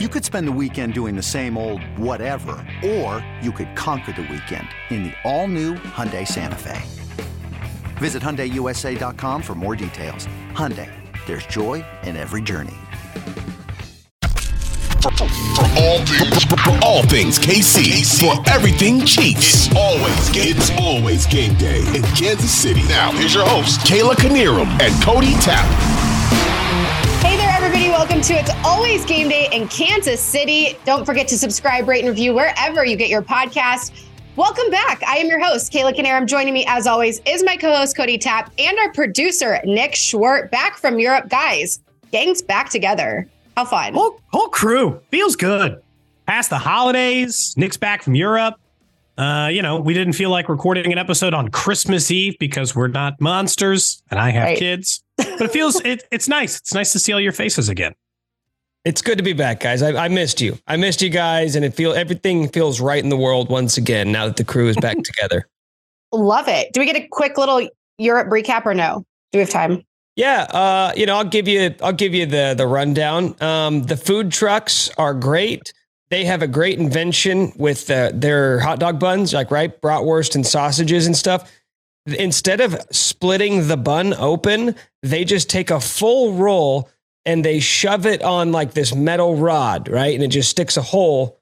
[0.00, 4.22] You could spend the weekend doing the same old whatever, or you could conquer the
[4.22, 6.82] weekend in the all-new Hyundai Santa Fe.
[7.98, 10.26] Visit HyundaiUSA.com for more details.
[10.50, 10.90] Hyundai,
[11.26, 12.74] there's joy in every journey.
[15.00, 19.68] For all things, for all things KC, for everything Chiefs.
[19.68, 20.56] It's always game.
[20.56, 22.82] It's always game day in Kansas City.
[22.88, 25.93] Now here's your host Kayla Knierim and Cody Tapp.
[28.04, 28.20] Hey there, everybody.
[28.20, 30.78] Welcome to It's Always Game Day in Kansas City.
[30.84, 34.04] Don't forget to subscribe, rate, and review wherever you get your podcast.
[34.36, 35.02] Welcome back.
[35.04, 36.26] I am your host, Kayla Knierim.
[36.26, 40.50] Joining me, as always, is my co host, Cody Tapp, and our producer, Nick Schwerdt,
[40.50, 41.28] back from Europe.
[41.28, 41.80] Guys,
[42.12, 43.26] gang's back together.
[43.56, 43.94] How fun.
[43.94, 45.80] Whole, whole crew feels good.
[46.26, 48.56] Past the holidays, Nick's back from Europe.
[49.16, 52.88] Uh, you know, we didn't feel like recording an episode on Christmas Eve because we're
[52.88, 54.58] not monsters and I have Right.
[54.58, 55.03] kids.
[55.16, 56.58] But it feels it, it's nice.
[56.58, 57.94] It's nice to see all your faces again.
[58.84, 59.80] It's good to be back, guys.
[59.80, 60.58] I, I missed you.
[60.66, 64.12] I missed you guys, and it feel everything feels right in the world once again
[64.12, 65.48] now that the crew is back together.
[66.12, 66.72] Love it.
[66.72, 67.66] Do we get a quick little
[67.98, 69.04] Europe recap or no?
[69.32, 69.82] Do we have time?
[70.16, 73.34] Yeah, uh, you know, I'll give you I'll give you the the rundown.
[73.42, 75.72] Um, the food trucks are great.
[76.10, 80.46] They have a great invention with uh, their hot dog buns, like right bratwurst and
[80.46, 81.50] sausages and stuff.
[82.06, 86.90] Instead of splitting the bun open, they just take a full roll
[87.24, 90.14] and they shove it on like this metal rod, right?
[90.14, 91.40] And it just sticks a hole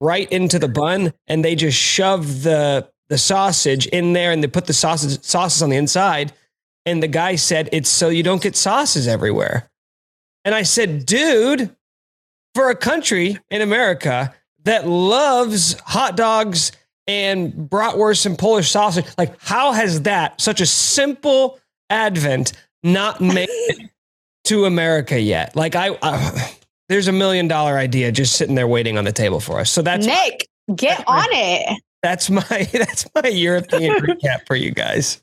[0.00, 4.48] right into the bun, and they just shove the the sausage in there, and they
[4.48, 6.32] put the sausage sauces on the inside.
[6.84, 9.70] And the guy said, It's so you don't get sauces everywhere.
[10.44, 11.74] And I said, Dude,
[12.54, 16.72] for a country in America that loves hot dogs
[17.12, 21.58] and bratwurst and Polish sausage, like, how has that, such a simple
[21.90, 23.90] advent, not made it
[24.44, 25.54] to America yet?
[25.54, 26.54] Like, I, I
[26.88, 29.70] there's a million dollar idea just sitting there waiting on the table for us.
[29.70, 31.80] So that's Nick, get on it.
[32.02, 35.22] that's my that's my European recap for you guys.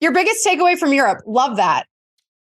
[0.00, 1.22] Your biggest takeaway from Europe.
[1.26, 1.86] Love that.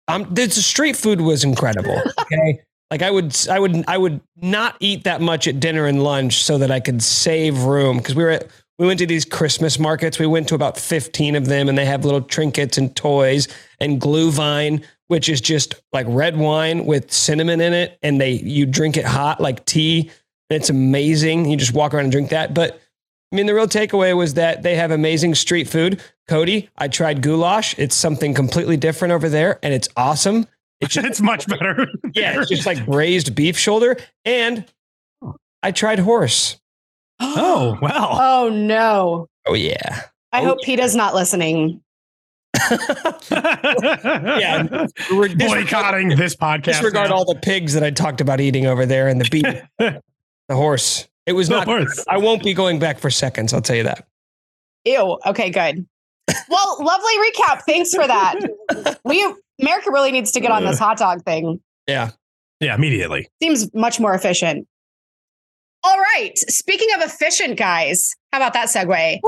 [0.08, 2.02] Um, the street food was incredible.
[2.20, 6.04] Okay, like I would, I would, I would not eat that much at dinner and
[6.04, 8.48] lunch so that I could save room because we were at,
[8.78, 10.20] we went to these Christmas markets.
[10.20, 13.48] We went to about fifteen of them, and they have little trinkets and toys
[13.80, 18.66] and Glühwein, which is just like red wine with cinnamon in it, and they you
[18.66, 20.12] drink it hot like tea.
[20.50, 21.50] It's amazing.
[21.50, 22.80] You just walk around and drink that, but.
[23.34, 26.02] I mean, the real takeaway was that they have amazing street food.
[26.28, 27.80] Cody, I tried goulash.
[27.80, 30.48] It's something completely different over there, and it's awesome.
[30.82, 31.88] It's just, It's much better.
[32.16, 33.98] yeah, it's just like braised beef shoulder.
[34.26, 34.66] And
[35.64, 36.60] I tried horse.
[37.20, 38.18] oh well.
[38.22, 39.28] Oh, no.
[39.48, 41.82] Oh yeah, I Oh, hope PETA's not listening.
[43.32, 44.88] yeah.
[45.12, 46.64] We're Boycotting this podcast.
[46.64, 47.16] Disregard now.
[47.16, 49.44] all the pigs that I talked about eating over there and the beef,
[49.78, 50.02] the
[50.56, 51.08] horse.
[51.26, 51.66] It was The not.
[51.68, 52.04] horse.
[52.10, 53.54] I won't be going back for seconds.
[53.54, 54.06] I'll tell you that.
[54.86, 55.20] Ew.
[55.28, 55.86] Okay, good.
[56.50, 57.62] Well, lovely recap.
[57.68, 59.00] Thanks for that.
[59.06, 61.62] We America really needs to get on this hot dog thing.
[61.88, 62.12] Yeah.
[62.60, 63.28] Yeah, immediately.
[63.42, 64.68] Seems much more efficient.
[65.84, 66.38] All right.
[66.38, 69.20] Speaking of efficient, guys, how about that segue?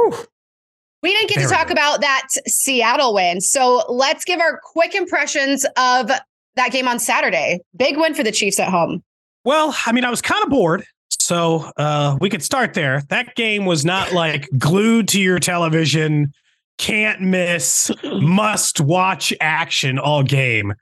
[1.01, 3.41] We didn't get There to talk about that Seattle win.
[3.41, 6.11] So let's give our quick impressions of
[6.55, 7.59] that game on Saturday.
[7.75, 9.03] Big win for the Chiefs at home.
[9.43, 10.85] Well, I mean, I was kind of bored.
[11.09, 13.01] So uh, we could start there.
[13.09, 16.31] That game was not like glued to your television,
[16.77, 20.73] can't miss, must watch action all game.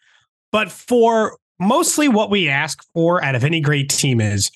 [0.52, 4.52] But for mostly what we ask for out of any great team is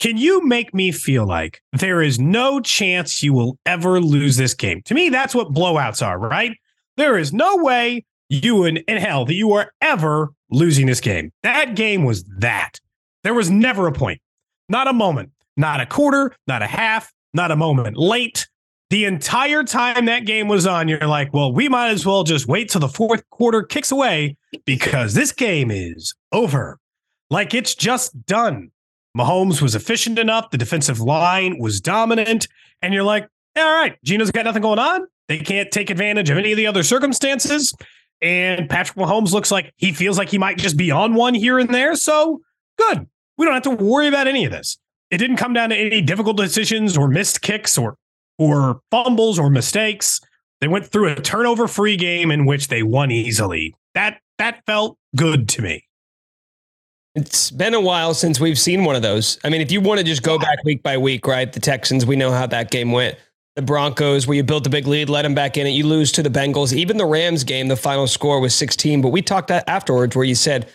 [0.00, 4.54] can you make me feel like there is no chance you will ever lose this
[4.54, 4.80] game?
[4.82, 6.56] To me, that's what blowouts are, right?
[6.96, 11.32] There is no way you in, in hell that you are ever losing this game.
[11.42, 12.80] That game was that.
[13.24, 14.20] There was never a point,
[14.68, 18.46] not a moment, not a quarter, not a half, not a moment late.
[18.90, 22.48] The entire time that game was on, you're like, well, we might as well just
[22.48, 26.78] wait till the fourth quarter kicks away because this game is over.
[27.28, 28.70] Like it's just done.
[29.16, 30.50] Mahomes was efficient enough.
[30.50, 32.48] The defensive line was dominant.
[32.80, 35.06] And you're like, all right, Geno's got nothing going on.
[35.28, 37.74] They can't take advantage of any of the other circumstances.
[38.22, 41.58] And Patrick Mahomes looks like he feels like he might just be on one here
[41.58, 41.94] and there.
[41.94, 42.40] So
[42.78, 43.06] good.
[43.36, 44.78] We don't have to worry about any of this.
[45.10, 47.96] It didn't come down to any difficult decisions or missed kicks or
[48.38, 50.20] or fumbles or mistakes.
[50.60, 53.74] They went through a turnover free game in which they won easily.
[53.94, 55.84] That that felt good to me.
[57.14, 59.38] It's been a while since we've seen one of those.
[59.42, 61.52] I mean, if you want to just go back week by week, right?
[61.52, 63.16] The Texans, we know how that game went.
[63.56, 65.70] The Broncos, where you built a big lead, let them back in it.
[65.70, 66.72] You lose to the Bengals.
[66.72, 69.02] Even the Rams game, the final score was 16.
[69.02, 70.68] But we talked afterwards where you said,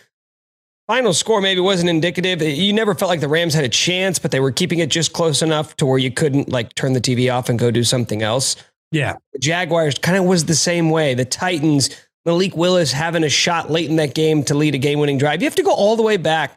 [0.86, 2.42] final score maybe wasn't indicative.
[2.42, 5.12] You never felt like the Rams had a chance, but they were keeping it just
[5.12, 8.22] close enough to where you couldn't like turn the TV off and go do something
[8.22, 8.56] else.
[8.92, 9.14] Yeah.
[9.32, 11.14] The Jaguars kind of was the same way.
[11.14, 11.90] The Titans,
[12.24, 15.42] Malik Willis having a shot late in that game to lead a game winning drive.
[15.42, 16.52] You have to go all the way back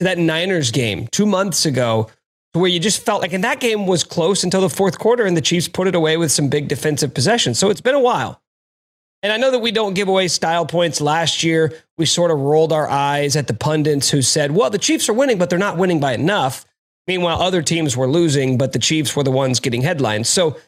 [0.00, 2.08] to that Niners game two months ago
[2.52, 5.24] to where you just felt like, and that game was close until the fourth quarter,
[5.24, 7.58] and the Chiefs put it away with some big defensive possessions.
[7.58, 8.40] So it's been a while.
[9.24, 11.00] And I know that we don't give away style points.
[11.00, 14.76] Last year, we sort of rolled our eyes at the pundits who said, well, the
[14.76, 16.66] Chiefs are winning, but they're not winning by enough.
[17.06, 20.28] Meanwhile, other teams were losing, but the Chiefs were the ones getting headlines.
[20.28, 20.58] So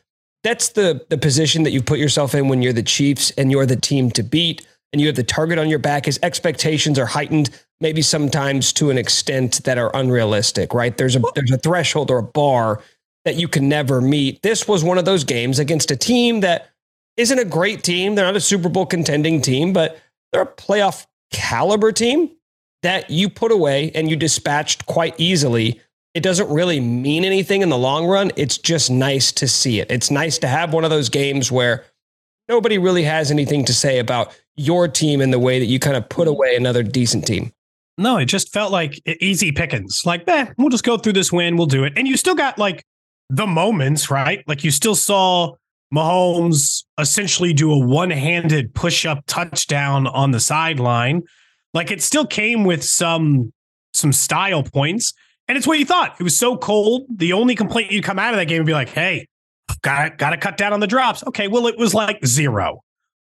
[0.43, 3.67] that's the, the position that you put yourself in when you're the Chiefs and you're
[3.67, 6.07] the team to beat and you have the target on your back.
[6.07, 7.51] His expectations are heightened,
[7.83, 10.97] maybe sometimes to an extent that are unrealistic, right?
[10.97, 12.81] There's a, there's a threshold or a bar
[13.27, 14.41] that you can never meet.
[14.41, 16.71] This was one of those games against a team that
[17.17, 18.15] isn't a great team.
[18.15, 19.99] They're not a Super Bowl contending team, but
[20.33, 22.31] they're a playoff caliber team
[22.83, 25.81] that you put away and you dispatched quite easily.
[26.15, 28.31] It doesn't really mean anything in the long run.
[28.37, 29.91] It's just nice to see it.
[29.91, 31.85] It's nice to have one of those games where
[32.49, 35.97] nobody really has anything to say about your team in the way that you kind
[35.97, 37.53] of put away another decent team.
[37.99, 40.05] No, it just felt like easy pickings.
[40.05, 41.95] Like, eh, we'll just go through this win, we'll do it.
[41.97, 42.85] And you still got like
[43.31, 44.47] the moments, right?
[44.47, 45.55] Like you still saw
[45.95, 51.23] Mahomes essentially do a one-handed push-up touchdown on the sideline.
[51.75, 53.53] Like it still came with some
[53.93, 55.15] some style points,
[55.49, 56.17] and it's what you thought.
[56.19, 57.07] It was so cold.
[57.15, 59.27] The only complaint you'd come out of that game would be like, "Hey,
[59.83, 62.83] got got to cut down on the drops." Okay, well it was like zero,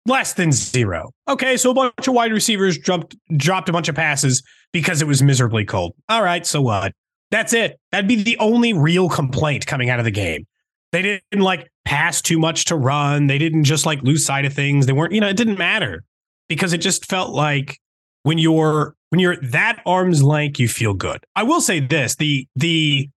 [0.06, 1.12] less than zero.
[1.28, 5.08] Okay, so a bunch of wide receivers dropped dropped a bunch of passes because it
[5.08, 5.94] was miserably cold.
[6.10, 6.94] All right, so what?
[7.32, 7.80] That's it.
[7.92, 10.48] That'd be the only real complaint coming out of the game.
[10.92, 13.26] They didn't like pass too much to run.
[13.26, 14.86] They didn't just like lose sight of things.
[14.86, 16.04] They weren't, you know, it didn't matter
[16.48, 17.80] because it just felt like
[18.22, 21.26] when you're when you're that arm's length, you feel good.
[21.36, 23.10] I will say this: the the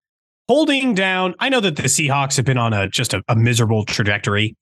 [0.48, 1.34] holding down.
[1.38, 4.56] I know that the Seahawks have been on a just a, a miserable trajectory,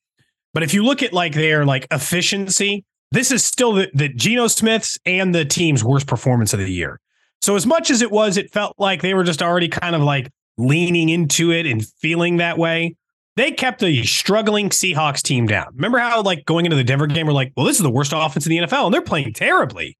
[0.54, 4.48] but if you look at like their like efficiency, this is still the, the Geno
[4.48, 6.98] Smith's and the team's worst performance of the year.
[7.42, 10.02] So as much as it was, it felt like they were just already kind of
[10.02, 12.96] like leaning into it and feeling that way
[13.36, 15.68] they kept a struggling Seahawks team down.
[15.74, 18.12] Remember how, like, going into the Denver game, we're like, well, this is the worst
[18.14, 19.96] offense in the NFL, and they're playing terribly.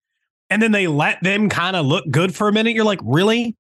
[0.51, 2.75] And then they let them kind of look good for a minute.
[2.75, 3.57] You're like, really?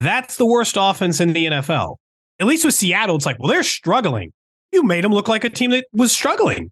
[0.00, 1.96] That's the worst offense in the NFL.
[2.38, 4.32] At least with Seattle, it's like, well, they're struggling.
[4.70, 6.70] You made them look like a team that was struggling.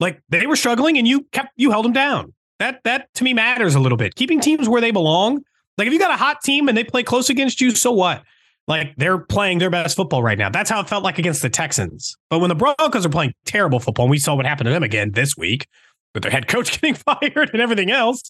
[0.00, 2.34] Like they were struggling and you kept you held them down.
[2.58, 4.14] That that to me matters a little bit.
[4.14, 5.42] Keeping teams where they belong.
[5.78, 8.22] Like if you got a hot team and they play close against you, so what?
[8.68, 10.50] Like they're playing their best football right now.
[10.50, 12.16] That's how it felt like against the Texans.
[12.30, 14.82] But when the Broncos are playing terrible football, and we saw what happened to them
[14.82, 15.66] again this week
[16.14, 18.22] with their head coach getting fired and everything else,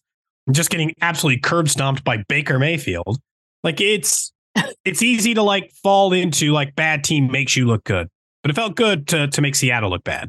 [0.47, 3.19] and just getting absolutely curb stomped by Baker Mayfield.
[3.65, 4.33] Like it's
[4.85, 8.09] it's easy to like fall into like bad team makes you look good.
[8.43, 10.29] But it felt good to to make Seattle look bad.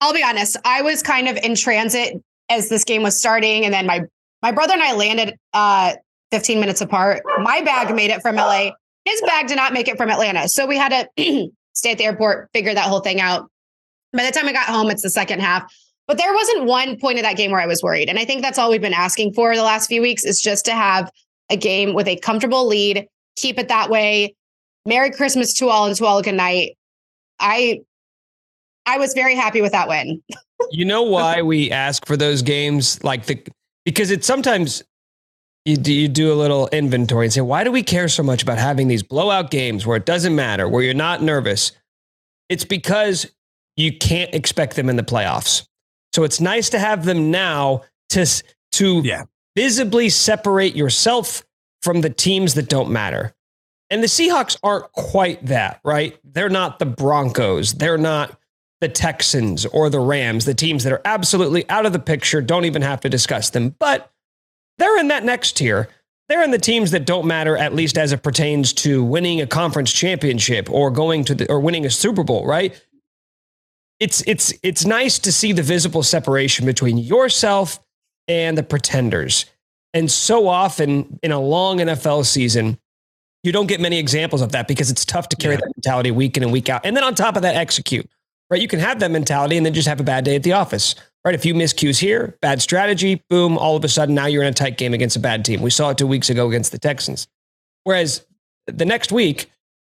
[0.00, 3.72] I'll be honest, I was kind of in transit as this game was starting, and
[3.72, 4.02] then my
[4.42, 5.94] my brother and I landed uh
[6.34, 7.22] 15 minutes apart.
[7.38, 8.70] My bag made it from LA.
[9.04, 10.48] His bag did not make it from Atlanta.
[10.48, 13.48] So we had to stay at the airport, figure that whole thing out.
[14.12, 15.72] By the time I got home, it's the second half.
[16.08, 18.08] But there wasn't one point of that game where I was worried.
[18.08, 20.64] And I think that's all we've been asking for the last few weeks is just
[20.64, 21.08] to have
[21.50, 23.06] a game with a comfortable lead,
[23.36, 24.34] keep it that way.
[24.84, 26.76] Merry Christmas to all and to all a good night.
[27.38, 27.82] I
[28.86, 30.20] I was very happy with that win.
[30.72, 33.40] you know why we ask for those games like the
[33.84, 34.82] because it's sometimes
[35.64, 38.42] you do, you do a little inventory and say, why do we care so much
[38.42, 41.72] about having these blowout games where it doesn't matter, where you're not nervous?
[42.48, 43.32] It's because
[43.76, 45.66] you can't expect them in the playoffs.
[46.12, 48.26] So it's nice to have them now to,
[48.72, 49.24] to yeah.
[49.56, 51.42] visibly separate yourself
[51.82, 53.34] from the teams that don't matter.
[53.90, 56.18] And the Seahawks aren't quite that, right?
[56.24, 57.74] They're not the Broncos.
[57.74, 58.38] They're not
[58.80, 62.66] the Texans or the Rams, the teams that are absolutely out of the picture, don't
[62.66, 63.74] even have to discuss them.
[63.78, 64.10] But
[64.78, 65.88] they're in that next tier.
[66.28, 69.46] They're in the teams that don't matter, at least as it pertains to winning a
[69.46, 72.80] conference championship or going to the or winning a Super Bowl, right?
[74.00, 77.78] It's it's it's nice to see the visible separation between yourself
[78.26, 79.44] and the pretenders.
[79.92, 82.78] And so often in a long NFL season,
[83.42, 85.60] you don't get many examples of that because it's tough to carry yeah.
[85.60, 86.84] that mentality week in and week out.
[86.84, 88.08] And then on top of that, execute.
[88.50, 88.60] Right?
[88.60, 90.94] You can have that mentality and then just have a bad day at the office
[91.24, 91.34] right?
[91.34, 94.54] A few miscues here, bad strategy, boom, all of a sudden now you're in a
[94.54, 95.62] tight game against a bad team.
[95.62, 97.26] We saw it two weeks ago against the Texans.
[97.84, 98.26] Whereas
[98.66, 99.50] the next week,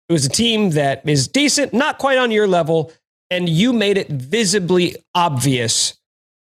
[0.08, 2.92] it was a team that is decent, not quite on your level,
[3.30, 5.98] and you made it visibly obvious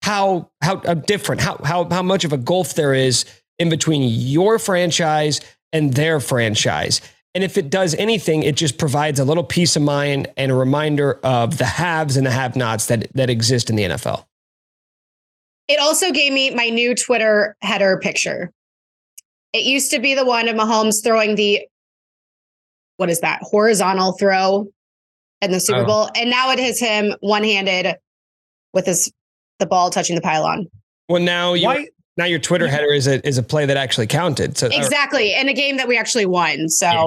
[0.03, 3.25] how how, how different, how how how much of a gulf there is
[3.59, 5.41] in between your franchise
[5.73, 7.01] and their franchise.
[7.35, 10.55] And if it does anything, it just provides a little peace of mind and a
[10.55, 14.25] reminder of the haves and the have-nots that that exist in the NFL.
[15.69, 18.51] It also gave me my new Twitter header picture.
[19.53, 21.67] It used to be the one of Mahomes throwing the
[22.97, 24.67] what is that horizontal throw
[25.41, 25.87] in the Super oh.
[25.87, 27.97] Bowl, and now it is him one-handed
[28.73, 29.13] with his
[29.59, 30.67] the ball touching the pylon.
[31.09, 34.57] Well, now you now your Twitter header is a is a play that actually counted.
[34.59, 36.69] So exactly in a game that we actually won.
[36.69, 36.87] So.
[36.87, 37.07] Yeah.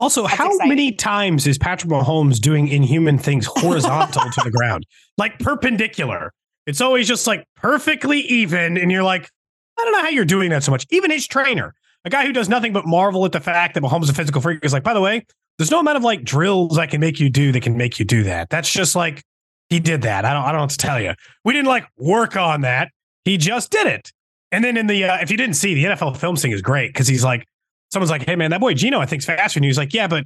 [0.00, 0.68] Also, That's how exciting.
[0.68, 4.86] many times is Patrick Mahomes doing inhuman things horizontal to the ground,
[5.18, 6.32] like perpendicular?
[6.68, 9.30] It's always just like perfectly even, and you're like,
[9.78, 10.86] I don't know how you're doing that so much.
[10.90, 14.02] Even his trainer, a guy who does nothing but marvel at the fact that Mahomes
[14.02, 15.24] is a physical freak, is like, by the way,
[15.56, 18.04] there's no amount of like drills I can make you do that can make you
[18.04, 18.50] do that.
[18.50, 19.24] That's just like
[19.70, 20.26] he did that.
[20.26, 20.44] I don't.
[20.44, 21.14] I don't what to tell you.
[21.42, 22.90] We didn't like work on that.
[23.24, 24.12] He just did it.
[24.52, 26.90] And then in the uh, if you didn't see the NFL film thing is great
[26.92, 27.46] because he's like,
[27.90, 29.58] someone's like, hey man, that boy Geno I think's faster.
[29.58, 30.24] And he's like, yeah, but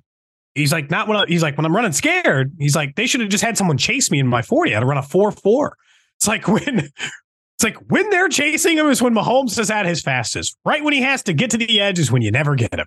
[0.57, 2.53] he's like not when I, he's like when I'm running scared.
[2.59, 4.75] He's like they should have just had someone chase me in my forty.
[4.75, 5.77] I'd run a four four.
[6.23, 10.03] It's like when it's like when they're chasing him is when Mahomes is at his
[10.03, 10.57] fastest.
[10.65, 12.87] Right when he has to get to the edge is when you never get him.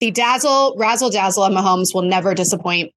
[0.00, 2.92] The dazzle, razzle dazzle of Mahomes will never disappoint.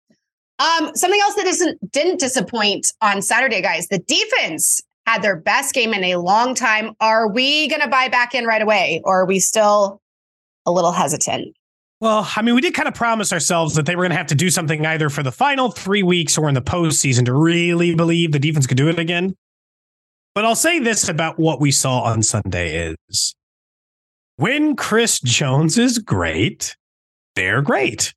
[0.59, 3.87] Um, something else that isn't didn't disappoint on Saturday, guys.
[3.87, 6.91] The defense had their best game in a long time.
[6.99, 10.01] Are we going to buy back in right away, or are we still
[10.65, 11.55] a little hesitant?
[12.01, 14.27] Well, I mean, we did kind of promise ourselves that they were going to have
[14.27, 17.93] to do something either for the final three weeks or in the postseason to really
[17.93, 19.35] believe the defense could do it again.
[20.33, 23.35] But I'll say this about what we saw on Sunday is
[24.37, 26.77] when Chris Jones is great,
[27.35, 28.13] they're great.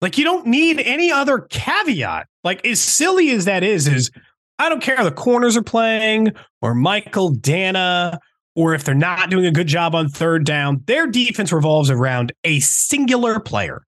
[0.00, 2.28] Like you don't need any other caveat.
[2.44, 4.10] Like as silly as that is, is
[4.58, 6.32] I don't care how the corners are playing
[6.62, 8.18] or Michael Danna
[8.58, 12.32] or if they're not doing a good job on third down, their defense revolves around
[12.42, 13.84] a singular player,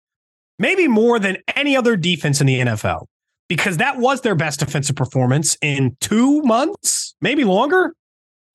[0.59, 3.07] maybe more than any other defense in the NFL,
[3.49, 7.95] because that was their best defensive performance in two months, maybe longer.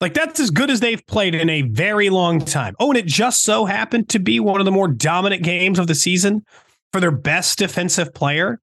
[0.00, 2.76] Like that's as good as they've played in a very long time.
[2.78, 5.88] Oh, and it just so happened to be one of the more dominant games of
[5.88, 6.44] the season
[6.92, 8.60] for their best defensive player.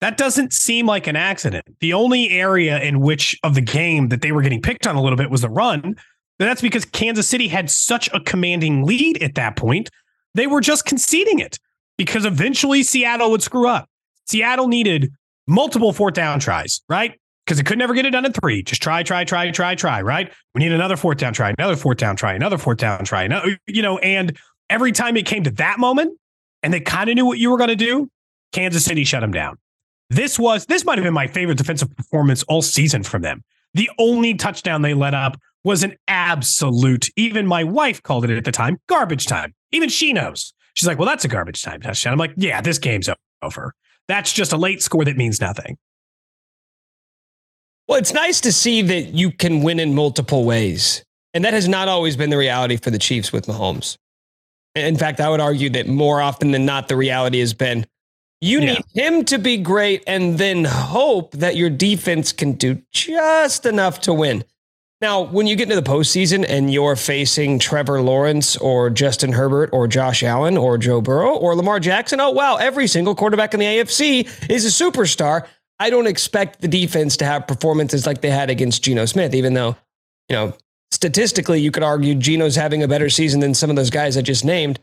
[0.00, 1.66] That doesn't seem like an accident.
[1.80, 5.02] The only area in which of the game that they were getting picked on a
[5.02, 5.96] little bit was the run.
[6.38, 9.90] That's because Kansas City had such a commanding lead at that point.
[10.34, 11.58] They were just conceding it
[11.96, 13.88] because eventually Seattle would screw up.
[14.26, 15.12] Seattle needed
[15.46, 17.18] multiple fourth down tries, right?
[17.46, 18.62] Because it could never get it done in three.
[18.62, 20.32] Just try, try, try, try, try, right?
[20.54, 23.28] We need another fourth down try, another fourth down try, another fourth down try.
[23.66, 24.36] You know, and
[24.68, 26.18] every time it came to that moment,
[26.62, 28.10] and they kind of knew what you were going to do,
[28.52, 29.56] Kansas City shut them down.
[30.10, 33.44] This was this might have been my favorite defensive performance all season from them.
[33.74, 38.44] The only touchdown they let up was an absolute, even my wife called it at
[38.44, 39.52] the time, garbage time.
[39.72, 40.54] Even she knows.
[40.74, 42.12] She's like, well, that's a garbage time touchdown.
[42.12, 43.10] I'm like, yeah, this game's
[43.42, 43.74] over.
[44.06, 45.76] That's just a late score that means nothing.
[47.88, 51.04] Well, it's nice to see that you can win in multiple ways.
[51.34, 53.96] And that has not always been the reality for the Chiefs with Mahomes.
[54.76, 57.86] In fact, I would argue that more often than not, the reality has been
[58.40, 63.66] you need him to be great and then hope that your defense can do just
[63.66, 64.44] enough to win.
[65.02, 69.68] Now, when you get into the postseason and you're facing Trevor Lawrence or Justin Herbert
[69.74, 73.60] or Josh Allen or Joe Burrow or Lamar Jackson, oh, wow, every single quarterback in
[73.60, 75.46] the AFC is a superstar.
[75.78, 79.52] I don't expect the defense to have performances like they had against Geno Smith, even
[79.52, 79.76] though,
[80.30, 80.54] you know,
[80.90, 84.22] statistically, you could argue Geno's having a better season than some of those guys I
[84.22, 84.78] just named.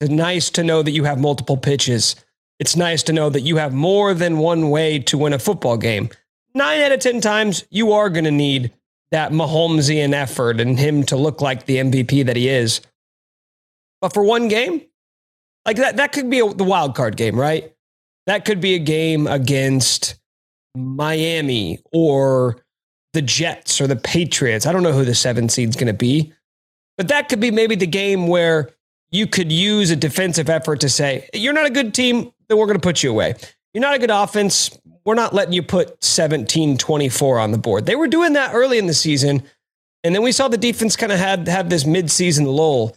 [0.00, 2.14] It's nice to know that you have multiple pitches.
[2.60, 5.76] It's nice to know that you have more than one way to win a football
[5.76, 6.10] game.
[6.54, 8.72] Nine out of 10 times, you are going to need
[9.10, 12.80] that Mahomesian effort and him to look like the MVP that he is.
[14.00, 14.82] But for one game,
[15.64, 17.72] like that, that could be a, the wild card game, right?
[18.26, 20.16] That could be a game against
[20.76, 22.64] Miami or
[23.12, 24.66] the Jets or the Patriots.
[24.66, 26.32] I don't know who the seven seed's going to be,
[26.98, 28.70] but that could be maybe the game where
[29.10, 32.66] you could use a defensive effort to say, you're not a good team, then we're
[32.66, 33.34] going to put you away.
[33.72, 34.76] You're not a good offense.
[35.06, 37.86] We're not letting you put 17 24 on the board.
[37.86, 39.42] They were doing that early in the season.
[40.04, 42.94] And then we saw the defense kind of had have this midseason lull.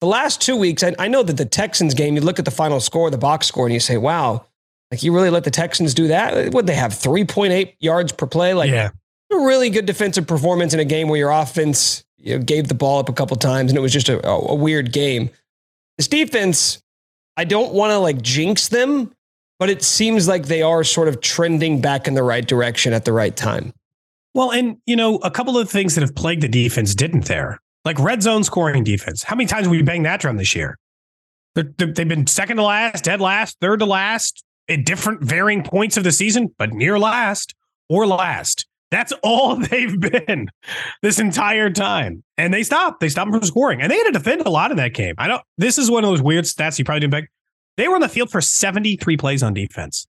[0.00, 2.50] The last two weeks, I, I know that the Texans game, you look at the
[2.50, 4.46] final score, the box score, and you say, wow,
[4.90, 6.54] like you really let the Texans do that?
[6.54, 8.54] Would they have 3.8 yards per play?
[8.54, 8.90] Like, yeah
[9.30, 12.74] a really good defensive performance in a game where your offense you know, gave the
[12.74, 15.30] ball up a couple times and it was just a, a weird game.
[15.96, 16.82] This defense,
[17.36, 19.12] I don't want to like jinx them,
[19.58, 23.04] but it seems like they are sort of trending back in the right direction at
[23.04, 23.72] the right time.
[24.34, 27.58] Well, and you know, a couple of things that have plagued the defense didn't there,
[27.84, 29.22] like red zone scoring defense.
[29.22, 30.78] How many times have we banged that drum this year?
[31.54, 36.04] They've been second to last, dead last, third to last at different varying points of
[36.04, 37.54] the season, but near last
[37.88, 38.66] or last.
[38.90, 40.48] That's all they've been
[41.02, 42.22] this entire time.
[42.36, 43.00] And they stopped.
[43.00, 43.82] They stopped from scoring.
[43.82, 45.14] And they had to defend a lot in that game.
[45.18, 47.30] I don't this is one of those weird stats you probably didn't back.
[47.78, 50.08] They were on the field for 73 plays on defense.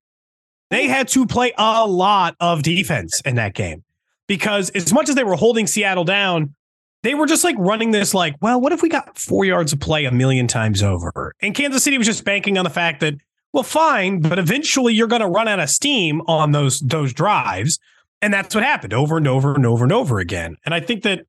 [0.72, 3.84] They had to play a lot of defense in that game
[4.28, 6.56] because as much as they were holding Seattle down,
[7.04, 9.80] they were just like running this like, well, what if we got four yards of
[9.80, 11.36] play a million times over?
[11.42, 13.14] And Kansas City was just banking on the fact that,
[13.54, 17.78] well, fine, but eventually you're going to run out of steam on those those drives.
[18.20, 20.58] And that's what happened over and over and over and over again.
[20.66, 21.28] And I think that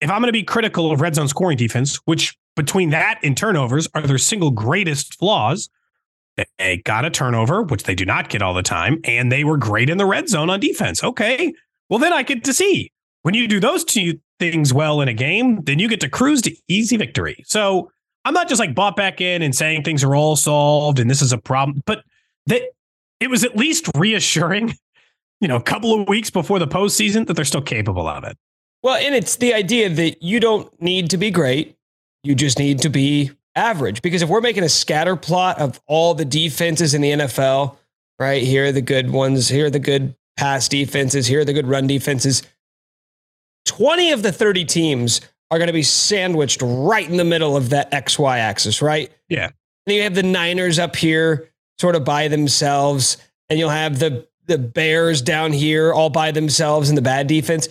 [0.00, 3.36] if I'm going to be critical of red zone scoring defense, which between that and
[3.36, 5.68] turnovers are their single greatest flaws,
[6.36, 9.56] they got a turnover, which they do not get all the time, and they were
[9.56, 11.02] great in the red zone on defense.
[11.04, 11.52] Okay.
[11.88, 15.14] Well, then I get to see when you do those two things well in a
[15.14, 17.42] game, then you get to cruise to easy victory.
[17.46, 17.90] So
[18.24, 21.20] I'm not just like bought back in and saying things are all solved and this
[21.20, 22.02] is a problem, but
[22.46, 22.62] that
[23.18, 24.72] it was at least reassuring
[25.40, 28.36] you know, a couple of weeks before the postseason that they're still capable of it.
[28.82, 31.76] Well, and it's the idea that you don't need to be great.
[32.22, 34.02] You just need to be average.
[34.02, 37.76] Because if we're making a scatter plot of all the defenses in the NFL,
[38.18, 38.42] right?
[38.42, 41.66] Here are the good ones, here are the good pass defenses, here are the good
[41.66, 42.42] run defenses.
[43.66, 47.70] 20 of the 30 teams are going to be sandwiched right in the middle of
[47.70, 49.10] that XY axis, right?
[49.28, 49.50] Yeah.
[49.86, 53.16] And you have the Niners up here sort of by themselves,
[53.48, 57.68] and you'll have the the Bears down here all by themselves in the bad defense.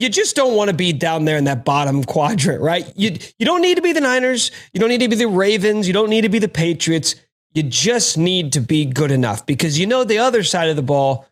[0.00, 2.92] You just don't want to be down there in that bottom quadrant, right?
[2.96, 5.86] You you don't need to be the Niners, you don't need to be the Ravens,
[5.86, 7.14] you don't need to be the Patriots.
[7.54, 10.82] You just need to be good enough because you know the other side of the
[10.82, 11.26] ball,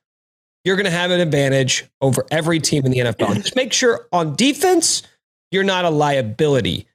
[0.65, 3.35] you're going to have an advantage over every team in the NFL.
[3.43, 5.03] Just make sure on defense,
[5.51, 6.87] you're not a liability.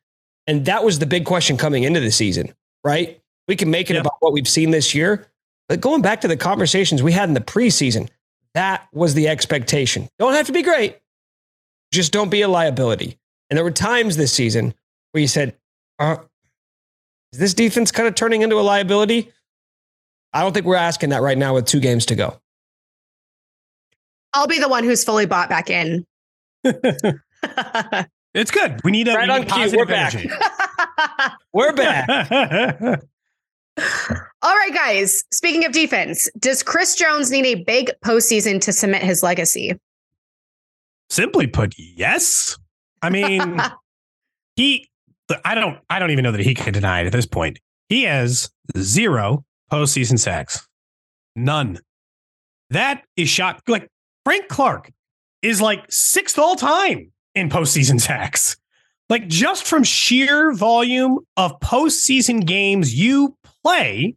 [0.47, 2.53] And that was the big question coming into the season,
[2.85, 3.19] right?
[3.49, 5.27] We can make it about what we've seen this year,
[5.67, 8.09] but going back to the conversations we had in the preseason,
[8.53, 10.07] that was the expectation.
[10.17, 10.97] Don't have to be great,
[11.91, 13.17] just don't be a liability.
[13.49, 14.73] And there were times this season
[15.11, 15.55] where you said,
[15.99, 16.17] uh,
[17.33, 19.31] is this defense kind of turning into a liability?
[20.33, 22.39] I don't think we're asking that right now with two games to go.
[24.33, 26.05] I'll be the one who's fully bought back in.
[26.63, 28.79] it's good.
[28.83, 29.55] We need a right we on need cue.
[29.55, 30.15] positive We're back.
[30.15, 30.29] energy.
[31.53, 33.01] We're back.
[34.41, 35.23] All right, guys.
[35.31, 39.73] Speaking of defense, does Chris Jones need a big postseason to cement his legacy?
[41.09, 42.57] Simply put, yes.
[43.01, 43.59] I mean,
[44.55, 44.89] he.
[45.43, 45.79] I don't.
[45.89, 47.59] I don't even know that he can deny it at this point.
[47.89, 50.67] He has zero postseason sacks,
[51.35, 51.79] none.
[52.69, 53.61] That is shock.
[53.67, 53.89] Like
[54.25, 54.91] Frank Clark
[55.41, 58.57] is like sixth all time in postseason sacks.
[59.09, 64.15] Like just from sheer volume of postseason games you play,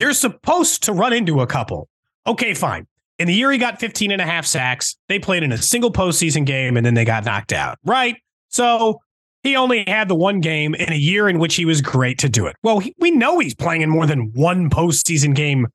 [0.00, 1.88] you're supposed to run into a couple.
[2.26, 2.86] Okay, fine.
[3.18, 5.92] In the year he got 15 and a half sacks, they played in a single
[5.92, 8.16] postseason game and then they got knocked out, right?
[8.48, 9.00] So
[9.44, 12.28] he only had the one game in a year in which he was great to
[12.28, 12.56] do it.
[12.62, 15.68] Well, he, we know he's playing in more than one postseason game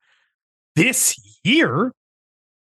[0.76, 1.92] this year.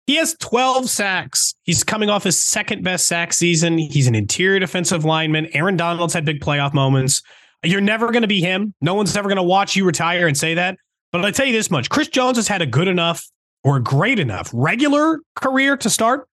[0.07, 1.55] He has 12 sacks.
[1.63, 3.79] He's coming off his second best sack season.
[3.79, 5.47] He's an interior defensive lineman.
[5.55, 7.23] Aaron Donald's had big playoff moments.
[7.65, 8.75] You're never going to be him.
[8.81, 10.77] No one's ever going to watch you retire and say that.
[11.13, 13.25] But I tell you this much Chris Jones has had a good enough
[13.65, 16.29] or great enough regular career to start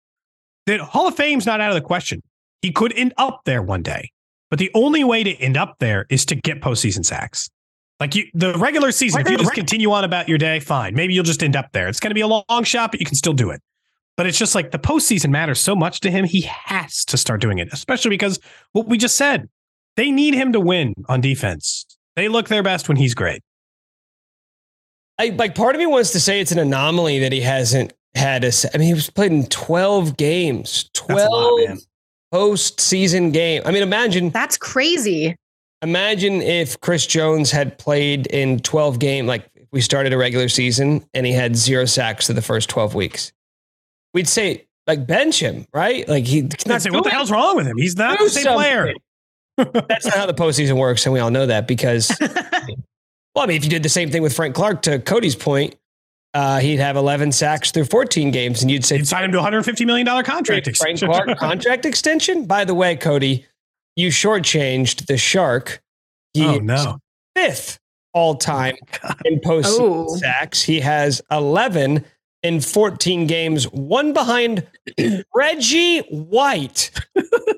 [0.66, 2.22] that Hall of Fame's not out of the question.
[2.62, 4.12] He could end up there one day.
[4.50, 7.50] But the only way to end up there is to get postseason sacks.
[8.00, 10.96] Like you, the regular season, if you just continue on about your day, fine.
[10.96, 11.88] Maybe you'll just end up there.
[11.88, 13.62] It's going to be a long shot, but you can still do it.
[14.16, 16.26] But it's just like the postseason matters so much to him.
[16.26, 18.40] He has to start doing it, especially because
[18.72, 19.50] what we just said,
[19.98, 21.86] they need him to win on defense.
[22.16, 23.44] They look their best when he's great.
[25.20, 28.46] I, like part of me wants to say it's an anomaly that he hasn't had
[28.46, 28.52] a.
[28.74, 31.80] I mean, he was played in twelve games, twelve
[32.34, 33.62] postseason game.
[33.66, 35.36] I mean, imagine that's crazy.
[35.82, 41.06] Imagine if Chris Jones had played in twelve game, like we started a regular season
[41.14, 43.34] and he had zero sacks for the first twelve weeks.
[44.14, 46.08] We'd say like bench him, right?
[46.08, 46.50] Like he.
[46.66, 47.78] Not say, what the hell's wrong with him?
[47.78, 48.58] He's not the same something.
[48.58, 48.94] player.
[49.58, 52.18] That's not how the postseason works, and we all know that because
[53.36, 55.76] well, I mean, if you did the same thing with Frank Clark, to Cody's point,
[56.34, 59.40] uh, he'd have 11 sacks through 14 games, and you'd say, you'd sign him to
[59.40, 61.08] a $150 million contract extension.
[61.08, 62.46] Frank Clark contract extension?
[62.46, 63.46] By the way, Cody,
[63.96, 65.82] you shortchanged the Shark.
[66.34, 67.00] He oh, no.
[67.36, 67.80] Fifth
[68.14, 68.76] all time
[69.26, 70.16] in postseason Oh.
[70.18, 70.62] sacks.
[70.62, 72.06] He has 11
[72.44, 74.66] in 14 games, one behind
[75.36, 76.92] Reggie White,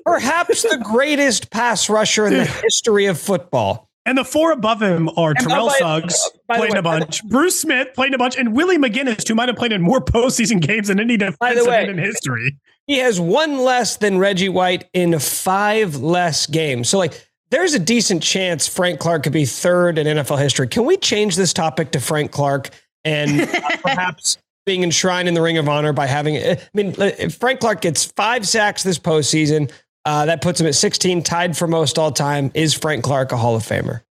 [0.04, 3.88] perhaps the greatest pass rusher in the history of football.
[4.04, 6.98] And the four above him are And Terrell way- Suggs, by played way, a by
[7.00, 10.00] bunch, Bruce Smith played a bunch, and Willie McGinest, who might have played in more
[10.04, 12.56] postseason games than any defensive way- end in history.
[12.88, 16.88] He has one less than Reggie White in five less games.
[16.88, 20.66] So, like, there's a decent chance Frank Clark could be third in NFL history.
[20.66, 22.70] Can we change this topic to Frank Clark
[23.04, 23.48] and
[23.82, 24.36] perhaps
[24.66, 26.36] being enshrined in the Ring of Honor by having?
[26.38, 29.70] I mean, uh, if Frank Clark gets five sacks this postseason.
[30.04, 32.50] Uh, that puts him at 16, tied for most all time.
[32.54, 34.02] Is Frank Clark a Hall of Famer?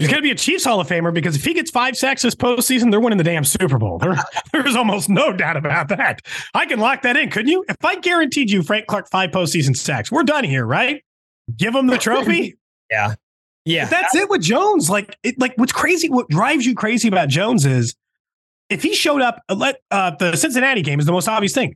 [0.00, 2.22] He's going to be a Chiefs Hall of Famer because if he gets five sacks
[2.22, 3.98] this postseason, they're winning the damn Super Bowl.
[3.98, 4.16] There,
[4.52, 6.20] there's almost no doubt about that.
[6.54, 7.64] I can lock that in, couldn't you?
[7.68, 11.02] If I guaranteed you Frank Clark five postseason sacks, we're done here, right?
[11.56, 12.56] Give him the trophy.
[12.90, 13.14] Yeah.
[13.64, 13.84] Yeah.
[13.84, 14.90] But that's it with Jones.
[14.90, 17.94] Like, it, like what's crazy, what drives you crazy about Jones is
[18.68, 21.74] if he showed up, let uh, the Cincinnati game is the most obvious thing.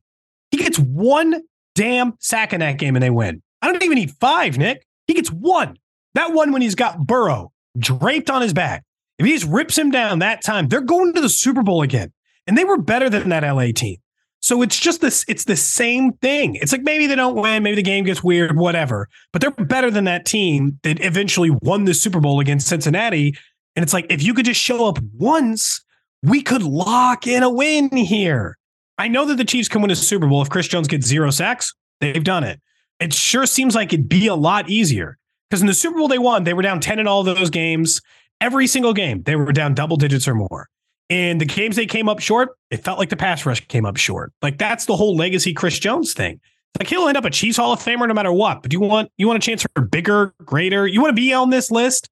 [0.50, 1.40] He gets one
[1.76, 3.42] damn sack in that game and they win.
[3.62, 4.84] I don't even need five, Nick.
[5.06, 5.76] He gets one.
[6.14, 8.82] That one when he's got Burrow draped on his back.
[9.18, 12.12] If he just rips him down that time, they're going to the Super Bowl again.
[12.46, 13.98] And they were better than that LA team.
[14.40, 16.54] So it's just this, it's the same thing.
[16.56, 19.08] It's like maybe they don't win, maybe the game gets weird, whatever.
[19.32, 23.36] But they're better than that team that eventually won the Super Bowl against Cincinnati.
[23.74, 25.84] And it's like if you could just show up once,
[26.22, 28.56] we could lock in a win here.
[28.98, 31.30] I know that the Chiefs can win a Super Bowl if Chris Jones gets zero
[31.30, 31.74] sacks.
[32.00, 32.60] They've done it.
[32.98, 35.18] It sure seems like it'd be a lot easier
[35.50, 38.00] because in the Super Bowl they won, they were down 10 in all those games.
[38.40, 40.68] Every single game, they were down double digits or more.
[41.08, 43.96] In the games they came up short, it felt like the pass rush came up
[43.96, 44.32] short.
[44.42, 46.40] Like that's the whole legacy Chris Jones thing.
[46.78, 48.62] Like he'll end up a Chiefs Hall of Famer no matter what.
[48.62, 50.86] But do you want you want a chance for bigger, greater.
[50.86, 52.10] You want to be on this list,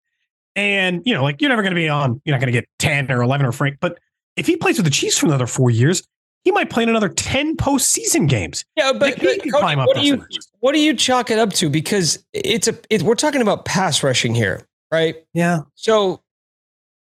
[0.54, 2.20] and you know, like you're never going to be on.
[2.24, 3.78] You're not going to get ten or eleven or Frank.
[3.80, 3.98] But
[4.36, 6.02] if he plays with the Chiefs for another four years,
[6.44, 8.64] he might play in another ten postseason games.
[8.76, 10.24] Yeah, but, Like, but Cody, climb up what do you
[10.60, 11.68] what do you chalk it up to?
[11.68, 15.16] Because it's a it, we're talking about pass rushing here, right?
[15.32, 16.22] Yeah, So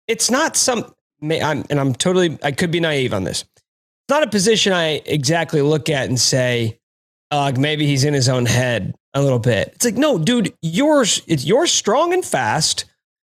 [0.09, 0.95] it's not some.
[1.23, 2.39] I'm, and I'm totally.
[2.43, 3.43] I could be naive on this.
[3.43, 6.79] It's not a position I exactly look at and say,
[7.31, 9.71] uh, maybe he's in his own head a little bit.
[9.75, 12.85] It's like, no, dude, you're it's you're strong and fast.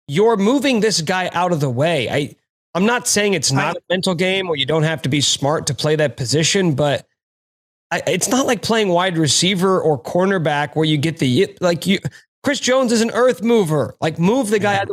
[0.06, 2.08] You're moving this guy out of the way.
[2.10, 2.34] I
[2.78, 5.66] I'm not saying it's not a mental game or you don't have to be smart
[5.66, 7.06] to play that position, but
[7.90, 11.98] I, it's not like playing wide receiver or cornerback where you get the like you.
[12.44, 13.96] Chris Jones is an earth mover.
[14.00, 14.84] Like move the guy.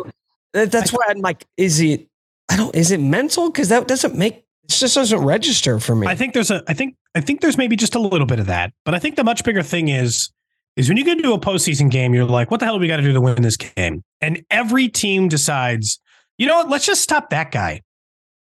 [0.54, 2.08] that- That's why I'm like, is he?
[2.50, 2.74] I don't.
[2.76, 3.52] Is it mental?
[3.52, 4.38] Because that doesn't make.
[4.64, 6.08] It just doesn't register for me.
[6.08, 6.64] I think there's a.
[6.68, 8.74] I think I think there's maybe just a little bit of that.
[8.84, 10.32] But I think the much bigger thing is
[10.76, 12.88] is when you get into a postseason game, you're like, what the hell do we
[12.88, 14.04] got to do to win this game?
[14.22, 16.00] And every team decides,
[16.38, 16.70] you know what?
[16.70, 17.82] Let's just stop that guy.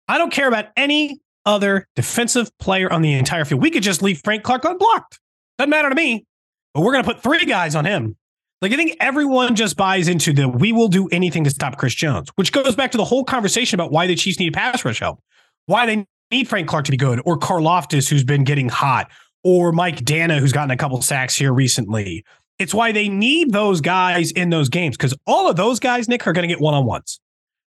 [0.08, 3.62] I don't care about any other defensive player on the entire field.
[3.62, 5.20] We could just leave Frank Clark unblocked.
[5.58, 6.26] Doesn't matter to me.
[6.74, 8.16] But we're going to put three guys on him.
[8.62, 11.96] Like I think everyone just buys into the we will do anything to stop Chris
[11.96, 15.00] Jones, which goes back to the whole conversation about why the Chiefs need pass rush
[15.00, 15.20] help,
[15.66, 19.10] why they need Frank Clark to be good, or Karlaftis who's been getting hot,
[19.44, 22.24] or Mike Danna who's gotten a couple sacks here recently.
[22.60, 26.28] It's why they need those guys in those games because all of those guys, Nick,
[26.28, 27.20] are going to get one on ones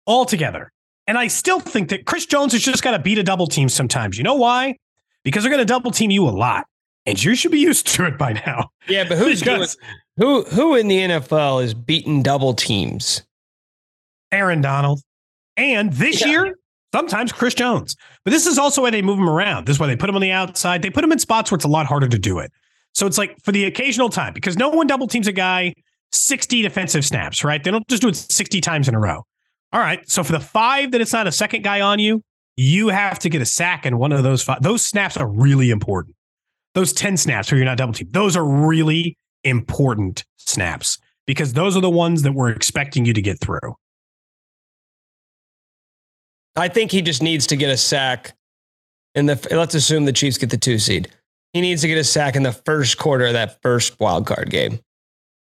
[0.07, 0.73] all together.
[1.07, 3.69] And I still think that Chris Jones has just got to beat a double team
[3.69, 4.19] sometimes.
[4.19, 4.77] You know why?
[5.23, 6.66] Because they're going to double team you a lot,
[7.05, 8.71] and you should be used to it by now.
[8.88, 9.77] yeah, but who's doing, Because
[10.16, 13.23] who who in the NFL is beating double teams?
[14.33, 15.01] Aaron Donald,
[15.57, 16.27] and this Yeah.
[16.29, 16.59] year
[16.92, 17.95] sometimes Chris Jones.
[18.25, 19.66] But this is also why they move him around.
[19.66, 20.83] This is why they put him on the outside.
[20.83, 22.51] They put him in spots where it's a lot harder to do it.
[22.95, 25.75] So it's like for the occasional time because no one double teams a guy
[26.12, 27.62] 60 defensive snaps, right?
[27.62, 29.25] They don't just do it 60 times in a row.
[29.72, 30.09] All right.
[30.09, 32.22] So for the five that it's not a second guy on you,
[32.57, 34.62] you have to get a sack in one of those five.
[34.62, 36.14] Those snaps are really important.
[36.74, 41.76] Those 10 snaps where you're not double teamed, those are really important snaps because those
[41.76, 43.74] are the ones that we're expecting you to get through.
[46.55, 48.35] I think he just needs to get a sack.
[49.14, 51.11] In the let's assume the Chiefs get the two seed.
[51.55, 54.50] He needs to get a sack in the first quarter of that first wild card
[54.50, 54.79] game.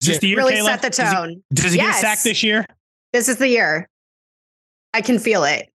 [0.01, 0.65] Is this the year, really Kayla?
[0.65, 1.43] set the Does he- tone.
[1.53, 2.65] Does he, get a sack this year?
[3.13, 3.89] This is the year.
[4.97, 5.69] I can feel it.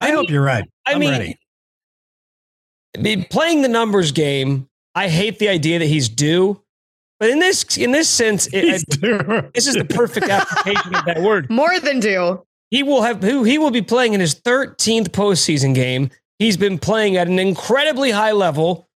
[0.00, 0.64] I, I hope mean- you're right.
[0.86, 1.38] I I'm mean, ready.
[2.96, 6.62] I mean, playing the numbers game, I hate the idea that he's due.
[7.20, 11.20] But in this in this sense, it, I- this is the perfect application of that
[11.20, 11.50] word.
[11.50, 12.42] More than due.
[12.70, 16.10] He will have who he will be playing in his 13th postseason game.
[16.38, 18.88] He's been playing at an incredibly high level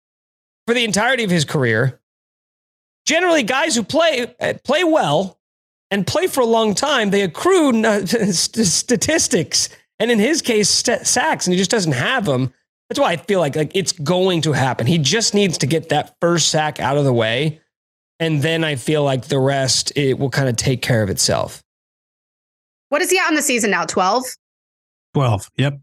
[0.66, 2.00] for the entirety of his career.
[3.06, 5.38] Generally, guys who play uh, play well
[5.90, 9.68] and play for a long time, they accrue uh, statistics.
[9.98, 12.52] And in his case, st- sacks, and he just doesn't have them.
[12.88, 14.86] That's why I feel like like it's going to happen.
[14.86, 17.60] He just needs to get that first sack out of the way,
[18.18, 21.62] and then I feel like the rest it will kind of take care of itself.
[22.88, 23.84] What is he at on the season now?
[23.84, 24.24] Twelve.
[25.14, 25.48] Twelve.
[25.56, 25.80] Yep.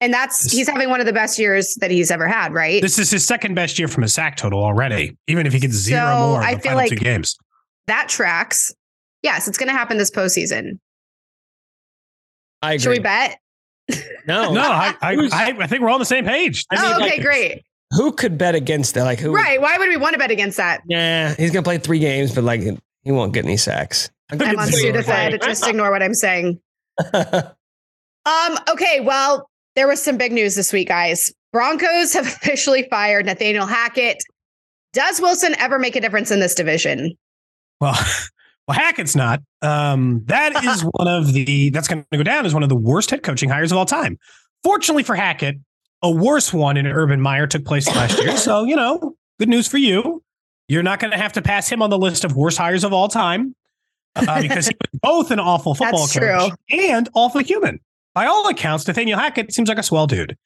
[0.00, 2.80] And that's he's having one of the best years that he's ever had, right?
[2.80, 5.16] This is his second best year from a sack total already.
[5.26, 7.36] Even if he gets zero so more, I feel like two games
[7.86, 8.74] that tracks.
[9.22, 10.78] Yes, it's going to happen this postseason.
[12.62, 12.82] I agree.
[12.82, 13.38] Should we bet?
[14.26, 14.60] No, no.
[14.60, 16.64] I, I, I, think we're all on the same page.
[16.70, 17.62] I mean, oh, okay, like, great.
[17.92, 19.04] Who could bet against that?
[19.04, 19.32] Like who?
[19.32, 19.60] Right?
[19.60, 20.82] Why would we want to bet against that?
[20.88, 24.10] Yeah, he's going to play three games, but like he won't get any sacks.
[24.30, 25.40] I'm on Sudafed.
[25.42, 26.60] Just ignore what I'm saying.
[27.14, 28.58] um.
[28.68, 29.00] Okay.
[29.00, 31.32] Well, there was some big news this week, guys.
[31.52, 34.22] Broncos have officially fired Nathaniel Hackett.
[34.92, 37.16] Does Wilson ever make a difference in this division?
[37.80, 37.94] Well,
[38.68, 39.40] well, Hackett's not.
[39.62, 42.76] Um, that is one of the that's going to go down as one of the
[42.76, 44.18] worst head coaching hires of all time.
[44.62, 45.56] Fortunately for Hackett,
[46.02, 48.36] a worse one in Urban Meyer took place last year.
[48.36, 50.22] So you know, good news for you.
[50.68, 52.92] You're not going to have to pass him on the list of worst hires of
[52.92, 53.54] all time
[54.16, 56.48] uh, because he was both an awful football coach true.
[56.70, 57.78] and awful human
[58.16, 60.38] by all accounts, Nathaniel Hackett seems like a swell dude.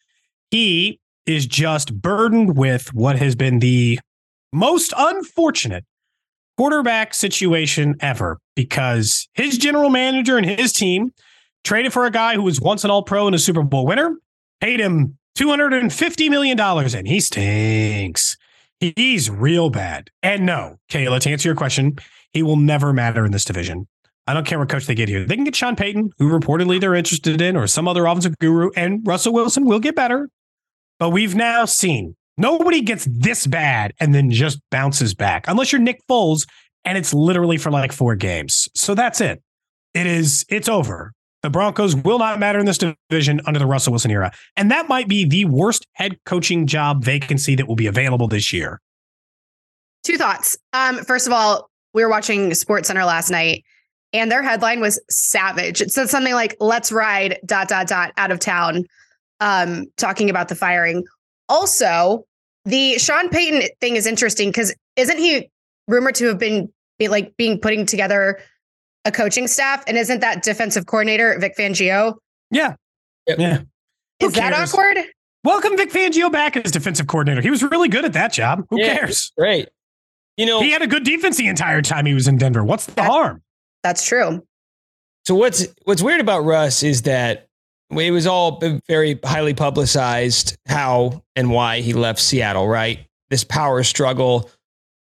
[0.51, 4.01] He is just burdened with what has been the
[4.53, 5.85] most unfortunate
[6.57, 11.13] quarterback situation ever because his general manager and his team
[11.65, 14.17] traded for a guy who was once an all pro and a Super Bowl winner,
[14.61, 18.37] paid him $250 million, and he stinks.
[18.81, 20.11] He's real bad.
[20.23, 21.97] And no, Kayla, to answer your question,
[22.33, 23.87] he will never matter in this division.
[24.27, 25.25] I don't care what coach they get here.
[25.25, 28.71] They can get Sean Payton, who reportedly they're interested in, or some other offensive guru,
[28.77, 30.31] and Russell Wilson will get better.
[30.99, 35.81] But we've now seen nobody gets this bad and then just bounces back, unless you're
[35.81, 36.47] Nick Foles,
[36.85, 38.69] and it's literally for like four games.
[38.75, 39.43] So that's it.
[39.95, 41.13] It is, it's over.
[41.43, 44.31] The Broncos will not matter in this division under the Russell Wilson era.
[44.57, 48.53] And that might be the worst head coaching job vacancy that will be available this
[48.53, 48.81] year.
[50.05, 50.59] Two thoughts.
[50.73, 53.65] Um, first of all, we were watching Sports Center last night
[54.13, 55.81] and their headline was savage.
[55.81, 58.85] It said something like "Let's ride dot dot dot out of town,"
[59.41, 61.05] um, talking about the firing.
[61.49, 62.25] Also,
[62.65, 65.51] the Sean Payton thing is interesting because isn't he
[65.89, 68.41] rumored to have been be, like being putting together
[69.05, 72.17] a coaching staff, and isn't that defensive coordinator Vic Fangio?
[72.51, 72.75] Yeah,
[73.27, 73.63] yeah.
[74.21, 74.99] Is that awkward?
[75.43, 77.41] Welcome Vic Fangio back as defensive coordinator.
[77.41, 78.67] He was really good at that job.
[78.69, 79.33] Who yeah, cares?
[79.39, 79.69] Right.
[80.37, 82.63] You know, he had a good defense the entire time he was in Denver.
[82.65, 83.43] What's the that, harm?
[83.83, 84.47] That's true.
[85.27, 87.49] So what's what's weird about Russ is that
[87.91, 93.01] it was all very highly publicized how and why he left Seattle, right?
[93.31, 94.51] This power struggle,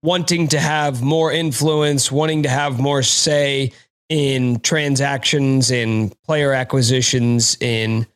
[0.02, 3.72] wanting to have more influence, wanting to have more say
[4.08, 8.06] in transactions, in player acquisitions, in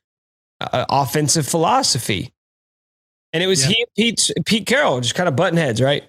[0.61, 2.33] uh, offensive philosophy.
[3.33, 3.85] And it was yeah.
[3.95, 6.05] he Pete, Pete Carroll just kind of button heads, right?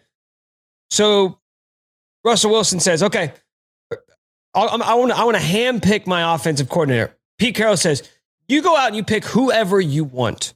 [0.89, 1.39] So
[2.24, 3.34] Russell Wilson says, okay,
[4.54, 7.15] I want to I want to handpick my offensive coordinator.
[7.38, 8.04] Pete Carroll says,
[8.49, 10.53] "You go out and you pick whoever you want.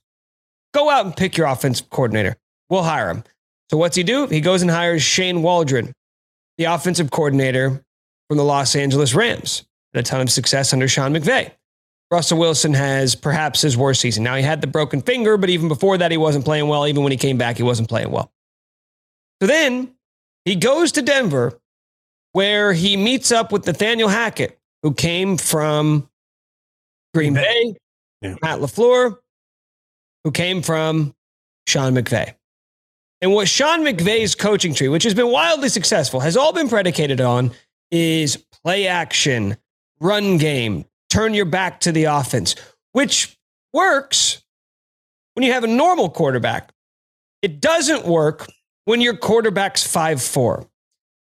[0.73, 2.35] Go out and pick your offensive coordinator.
[2.69, 3.23] We'll hire him."
[3.71, 4.27] So what's he do?
[4.27, 5.93] He goes and hires Shane Waldron,
[6.57, 7.81] the offensive coordinator
[8.27, 9.63] from the Los Angeles Rams.
[9.93, 11.51] Had a ton of success under Sean McVay.
[12.11, 14.23] Russell Wilson has perhaps his worst season.
[14.23, 16.85] Now he had the broken finger, but even before that, he wasn't playing well.
[16.85, 18.31] Even when he came back, he wasn't playing well.
[19.41, 19.95] So then
[20.45, 21.59] he goes to Denver
[22.33, 26.09] where he meets up with Nathaniel Hackett, who came from
[27.13, 27.75] Green Bay,
[28.23, 28.35] yeah.
[28.41, 29.17] Matt LaFleur,
[30.23, 31.13] who came from
[31.67, 32.33] Sean McVay.
[33.21, 37.21] And what Sean McVay's coaching tree, which has been wildly successful, has all been predicated
[37.21, 37.51] on
[37.91, 39.55] is play action,
[40.01, 42.55] run game, turn your back to the offense,
[42.91, 43.37] which
[43.73, 44.43] works
[45.35, 46.71] when you have a normal quarterback.
[47.41, 48.47] It doesn't work
[48.85, 50.67] when your quarterback's five four.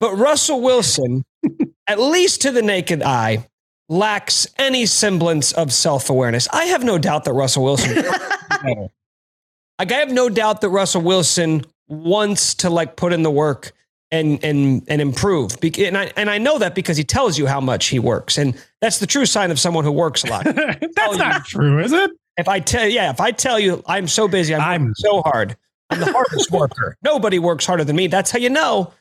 [0.01, 1.25] But Russell Wilson,
[1.87, 3.47] at least to the naked eye,
[3.89, 6.49] lacks any semblance of self awareness.
[6.53, 7.97] I have no doubt that Russell Wilson.
[9.79, 13.73] like, I have no doubt that Russell Wilson wants to like put in the work
[14.11, 15.57] and and and improve.
[15.63, 18.61] And I and I know that because he tells you how much he works, and
[18.81, 20.45] that's the true sign of someone who works a lot.
[20.45, 22.11] that's not true, is it?
[22.37, 25.57] If I tell, yeah, if I tell you I'm so busy, I'm, I'm so hard.
[25.91, 26.97] I'm the hardest worker.
[27.03, 28.07] Nobody works harder than me.
[28.07, 28.93] That's how you know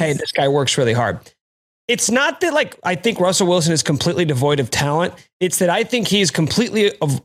[0.00, 1.20] hey, this guy works really hard.
[1.88, 5.14] It's not that like I think Russell Wilson is completely devoid of talent.
[5.40, 7.20] It's that I think he's completely of,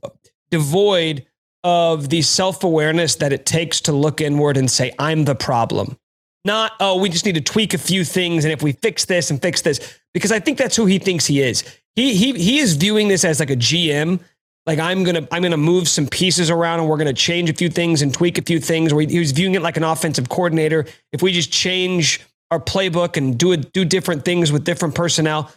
[0.50, 1.26] devoid
[1.64, 5.98] of the self awareness that it takes to look inward and say, I'm the problem.
[6.46, 8.46] Not, oh, we just need to tweak a few things.
[8.46, 11.26] And if we fix this and fix this, because I think that's who he thinks
[11.26, 11.64] he is.
[11.96, 14.20] He he he is viewing this as like a GM.
[14.68, 17.70] Like I'm gonna I'm gonna move some pieces around and we're gonna change a few
[17.70, 18.94] things and tweak a few things.
[18.94, 20.86] Or he was viewing it like an offensive coordinator.
[21.12, 22.22] If we just change
[22.56, 25.52] our playbook and do it, do different things with different personnel,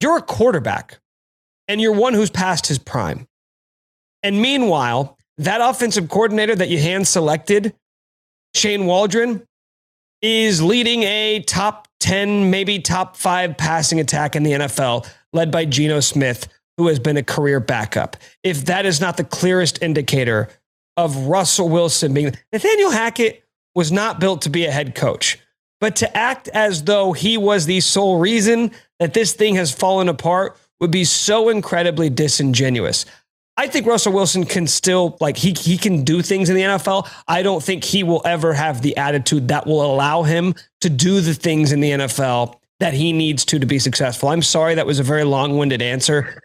[0.00, 0.98] you're a quarterback
[1.68, 3.26] and you're one who's past his prime.
[4.22, 7.74] And meanwhile, that offensive coordinator that you hand selected,
[8.54, 9.46] Shane Waldron,
[10.22, 15.64] is leading a top 10, maybe top five passing attack in the NFL, led by
[15.64, 18.16] Geno Smith, who has been a career backup.
[18.42, 20.48] If that is not the clearest indicator
[20.96, 23.44] of Russell Wilson being Nathaniel Hackett
[23.74, 25.38] was not built to be a head coach,
[25.84, 28.70] but to act as though he was the sole reason
[29.00, 33.04] that this thing has fallen apart would be so incredibly disingenuous.
[33.58, 37.06] I think Russell Wilson can still like he he can do things in the NFL.
[37.28, 41.20] I don't think he will ever have the attitude that will allow him to do
[41.20, 44.30] the things in the NFL that he needs to to be successful.
[44.30, 46.42] I'm sorry that was a very long-winded answer.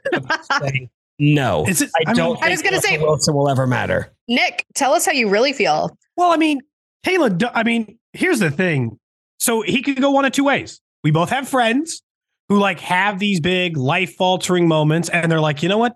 [1.17, 2.33] no, it, I, I don't.
[2.33, 4.11] Mean, I was going to say Wilson will ever matter.
[4.27, 5.97] Nick, tell us how you really feel.
[6.17, 6.59] Well, I mean,
[7.05, 7.49] Kayla.
[7.55, 8.99] I mean, here's the thing.
[9.39, 10.81] So he could go one of two ways.
[11.03, 12.01] We both have friends
[12.49, 15.95] who like have these big life altering moments, and they're like, you know what?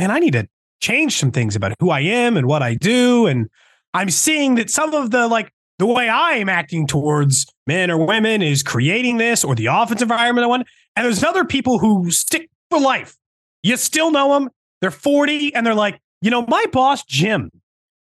[0.00, 0.48] man, I need to
[0.80, 3.26] change some things about who I am and what I do.
[3.26, 3.48] And
[3.92, 8.06] I'm seeing that some of the like the way I am acting towards men or
[8.06, 10.66] women is creating this or the office environment I want.
[10.96, 13.16] And there's other people who stick for life.
[13.62, 14.48] You still know them.
[14.80, 17.50] They're 40 and they're like, you know, my boss, Jim,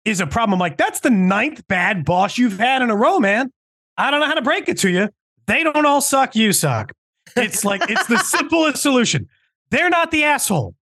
[0.03, 0.53] is a problem.
[0.53, 3.51] I'm like, that's the ninth bad boss you've had in a row, man.
[3.97, 5.09] I don't know how to break it to you.
[5.45, 6.91] They don't all suck, you suck.
[7.35, 9.27] It's like, it's the simplest solution.
[9.69, 10.75] They're not the asshole.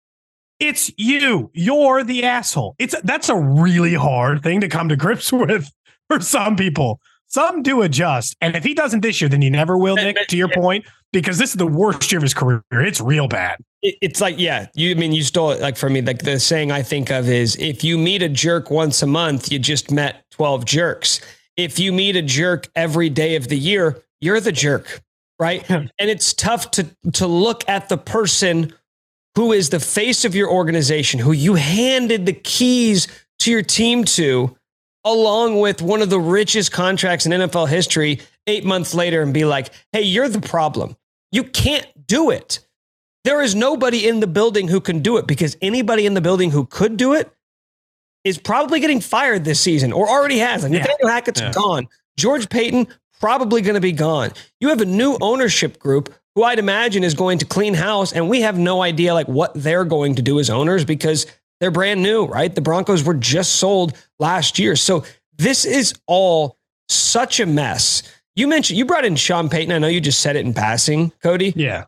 [0.58, 1.50] It's you.
[1.54, 2.76] You're the asshole.
[2.78, 5.70] It's that's a really hard thing to come to grips with
[6.08, 7.00] for some people.
[7.26, 8.36] Some do adjust.
[8.40, 11.38] And if he doesn't this year, then he never will, Nick, to your point, because
[11.38, 12.62] this is the worst year of his career.
[12.72, 13.58] It's real bad.
[13.82, 16.72] It's like, yeah, you I mean you stole it like for me, like the saying
[16.72, 20.24] I think of is if you meet a jerk once a month, you just met
[20.32, 21.20] 12 jerks.
[21.64, 25.02] If you meet a jerk every day of the year, you're the jerk.
[25.38, 25.68] Right.
[25.70, 28.74] and it's tough to to look at the person
[29.36, 34.04] who is the face of your organization, who you handed the keys to your team
[34.04, 34.56] to,
[35.04, 39.44] along with one of the richest contracts in NFL history, eight months later, and be
[39.44, 40.96] like, hey, you're the problem.
[41.32, 42.58] You can't do it.
[43.24, 46.50] There is nobody in the building who can do it because anybody in the building
[46.50, 47.32] who could do it
[48.24, 50.62] is probably getting fired this season or already has.
[50.62, 50.78] Yeah.
[50.78, 51.52] Nathaniel Hackett's yeah.
[51.52, 51.88] gone.
[52.16, 52.86] George Paton
[53.20, 54.30] probably going to be gone.
[54.60, 58.12] You have a new ownership group who I'd imagine is going to clean house.
[58.12, 61.26] And we have no idea like what they're going to do as owners because
[61.60, 62.54] they're brand new, right?
[62.54, 64.76] The Broncos were just sold last year.
[64.76, 65.04] So
[65.36, 66.56] this is all
[66.88, 68.02] such a mess.
[68.36, 69.72] You mentioned you brought in Sean Payton.
[69.72, 71.52] I know you just said it in passing, Cody.
[71.56, 71.84] Yeah.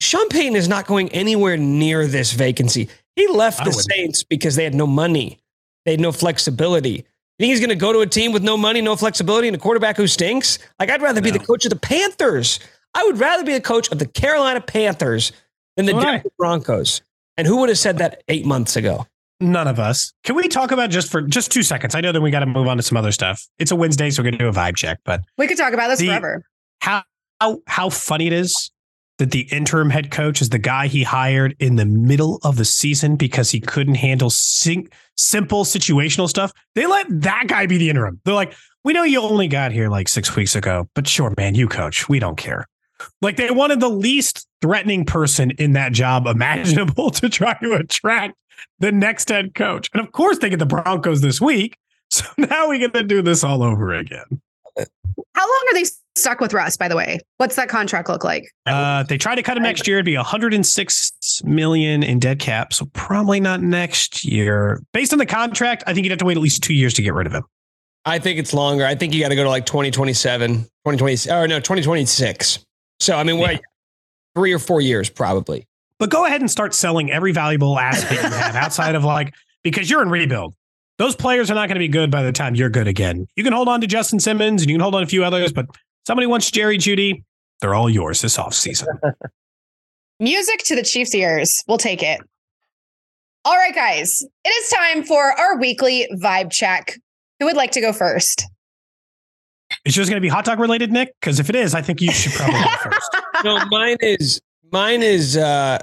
[0.00, 2.88] Sean Payton is not going anywhere near this vacancy.
[3.16, 5.38] He left the Saints because they had no money.
[5.84, 6.90] They had no flexibility.
[7.38, 9.56] You think he's going to go to a team with no money, no flexibility, and
[9.56, 10.58] a quarterback who stinks?
[10.78, 11.24] Like, I'd rather no.
[11.24, 12.60] be the coach of the Panthers.
[12.94, 15.32] I would rather be the coach of the Carolina Panthers
[15.76, 17.02] than the Denver Broncos.
[17.36, 19.06] And who would have said that eight months ago?
[19.40, 20.12] None of us.
[20.22, 21.94] Can we talk about just for just two seconds?
[21.94, 23.46] I know that we got to move on to some other stuff.
[23.58, 25.00] It's a Wednesday, so we're going to do a vibe check.
[25.04, 26.44] But we could talk about this the, forever.
[26.80, 27.02] How
[27.40, 28.70] how how funny it is
[29.18, 32.64] that the interim head coach is the guy he hired in the middle of the
[32.64, 36.52] season because he couldn't handle sing, simple situational stuff.
[36.74, 38.20] They let that guy be the interim.
[38.24, 41.54] They're like, we know you only got here like six weeks ago, but sure, man,
[41.54, 42.08] you coach.
[42.08, 42.66] We don't care.
[43.22, 48.34] Like they wanted the least threatening person in that job imaginable to try to attract
[48.80, 49.88] the next head coach.
[49.92, 51.76] And of course, they get the Broncos this week.
[52.10, 54.40] So now we get to do this all over again.
[54.76, 55.84] How long are they
[56.16, 57.18] stuck with Russ, by the way?
[57.38, 58.50] What's that contract look like?
[58.66, 59.96] Uh, they try to cut him next year.
[59.96, 62.72] It'd be 106 million in dead cap.
[62.72, 64.82] So probably not next year.
[64.92, 67.02] Based on the contract, I think you'd have to wait at least two years to
[67.02, 67.44] get rid of him.
[68.04, 68.84] I think it's longer.
[68.84, 72.64] I think you got to go to like 2027, 2020, or no, 2026.
[73.00, 73.58] So, I mean, what, yeah.
[74.36, 75.66] three or four years probably.
[75.98, 79.88] But go ahead and start selling every valuable asset you have outside of like, because
[79.88, 80.54] you're in rebuild.
[80.98, 83.26] Those players are not going to be good by the time you're good again.
[83.36, 85.24] You can hold on to Justin Simmons and you can hold on to a few
[85.24, 85.66] others, but
[86.06, 87.22] somebody wants Jerry Jeudy.
[87.60, 88.86] They're all yours this offseason.
[90.20, 91.64] Music to the Chiefs' ears.
[91.66, 92.20] We'll take it.
[93.44, 96.98] All right, guys, it is time for our weekly vibe check.
[97.38, 98.46] Who would like to go first?
[99.84, 101.14] It's just going to be hot dog related, Nick?
[101.20, 103.16] Because if it is, I think you should probably go first.
[103.44, 104.40] No, mine is
[104.72, 105.78] mine is uh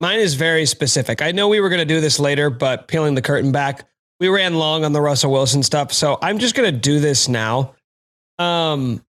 [0.00, 1.22] mine is very specific.
[1.22, 3.86] I know we were going to do this later, but peeling the curtain back,
[4.18, 7.28] we ran long on the Russell Wilson stuff, so I'm just going to do this
[7.28, 7.74] now.
[8.38, 9.02] Um,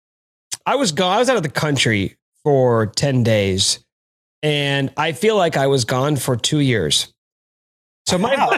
[0.66, 1.16] I was gone.
[1.16, 3.84] I was out of the country for ten days,
[4.42, 7.12] and I feel like I was gone for two years.
[8.06, 8.56] So my, my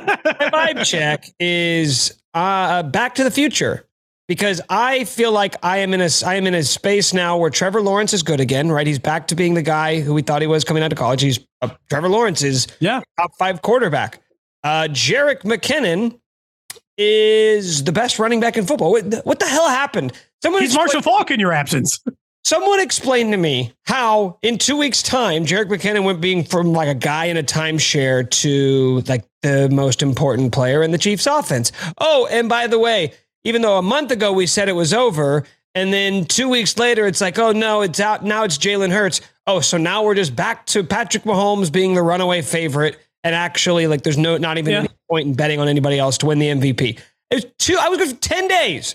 [0.74, 3.88] vibe check is uh, Back to the Future
[4.26, 7.50] because I feel like I am in a I am in a space now where
[7.50, 8.86] Trevor Lawrence is good again, right?
[8.86, 11.22] He's back to being the guy who we thought he was coming out of college.
[11.22, 14.20] He's uh, Trevor Lawrence is yeah top five quarterback.
[14.62, 16.20] Uh, Jerick McKinnon
[16.98, 18.90] is the best running back in football.
[18.90, 20.12] What, what the hell happened?
[20.42, 22.02] Someone He's Marshall Faulk in your absence.
[22.44, 26.88] Someone explain to me how in two weeks' time, Jerick McKinnon went being from like
[26.88, 31.72] a guy in a timeshare to like the most important player in the Chiefs offense.
[31.98, 33.12] Oh, and by the way,
[33.44, 35.44] even though a month ago we said it was over,
[35.74, 38.24] and then two weeks later it's like, oh no, it's out.
[38.24, 39.20] Now it's Jalen Hurts.
[39.46, 42.98] Oh, so now we're just back to Patrick Mahomes being the runaway favorite.
[43.28, 44.78] And actually, like, there's no not even yeah.
[44.78, 46.98] any point in betting on anybody else to win the MVP.
[47.30, 48.94] It was two, I was good for 10 days.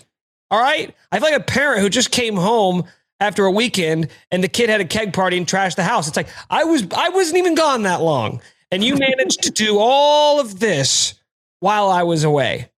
[0.50, 0.92] All right.
[1.12, 2.82] I feel like a parent who just came home
[3.20, 6.08] after a weekend and the kid had a keg party and trashed the house.
[6.08, 8.42] It's like I was I wasn't even gone that long.
[8.72, 11.14] And you managed to do all of this
[11.60, 12.70] while I was away.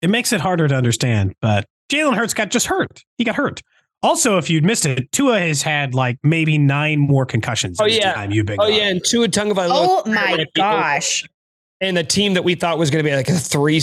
[0.00, 3.04] It makes it harder to understand, but Jalen Hurts got just hurt.
[3.18, 3.60] He got hurt.
[4.02, 7.78] Also, if you'd missed it, Tua has had like maybe nine more concussions.
[7.80, 8.60] Oh yeah, time you've been.
[8.60, 8.74] Oh gone.
[8.74, 9.70] yeah, and Tua Tagovailoa.
[9.70, 11.24] Oh my gosh!
[11.80, 13.80] And the team that we thought was going to be like a three.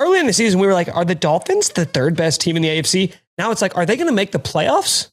[0.00, 2.62] Early in the season, we were like, "Are the Dolphins the third best team in
[2.62, 5.10] the AFC?" Now it's like, "Are they going to make the playoffs?"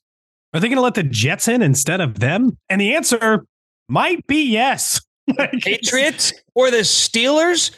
[0.54, 2.58] Are they going to let the Jets in instead of them?
[2.70, 3.46] And the answer
[3.88, 5.00] might be yes.
[5.62, 7.72] Patriots or the Steelers?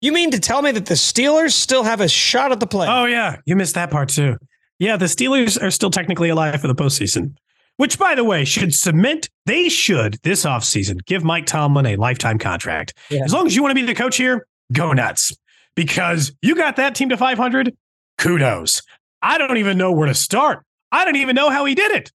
[0.00, 2.86] You mean to tell me that the Steelers still have a shot at the play?
[2.88, 4.36] Oh yeah, you missed that part too.
[4.78, 7.36] Yeah, the Steelers are still technically alive for the postseason.
[7.76, 12.38] Which, by the way, should cement, they should this offseason give Mike Tomlin a lifetime
[12.38, 12.94] contract.
[13.08, 13.22] Yeah.
[13.24, 15.36] As long as you want to be the coach here, go nuts.
[15.76, 17.76] Because you got that team to 500,
[18.18, 18.82] kudos.
[19.22, 20.64] I don't even know where to start.
[20.90, 22.10] I don't even know how he did it.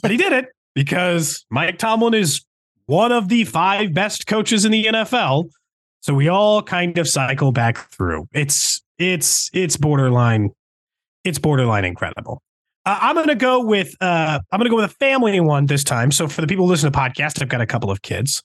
[0.00, 2.42] But he did it because Mike Tomlin is
[2.86, 5.50] one of the five best coaches in the NFL.
[6.00, 8.28] So we all kind of cycle back through.
[8.32, 10.50] It's it's it's borderline
[11.24, 12.42] it's borderline incredible.
[12.84, 15.66] Uh, I'm going to go with uh, I'm going to go with a family one
[15.66, 16.10] this time.
[16.10, 18.42] So for the people who listen to podcast, I've got a couple of kids,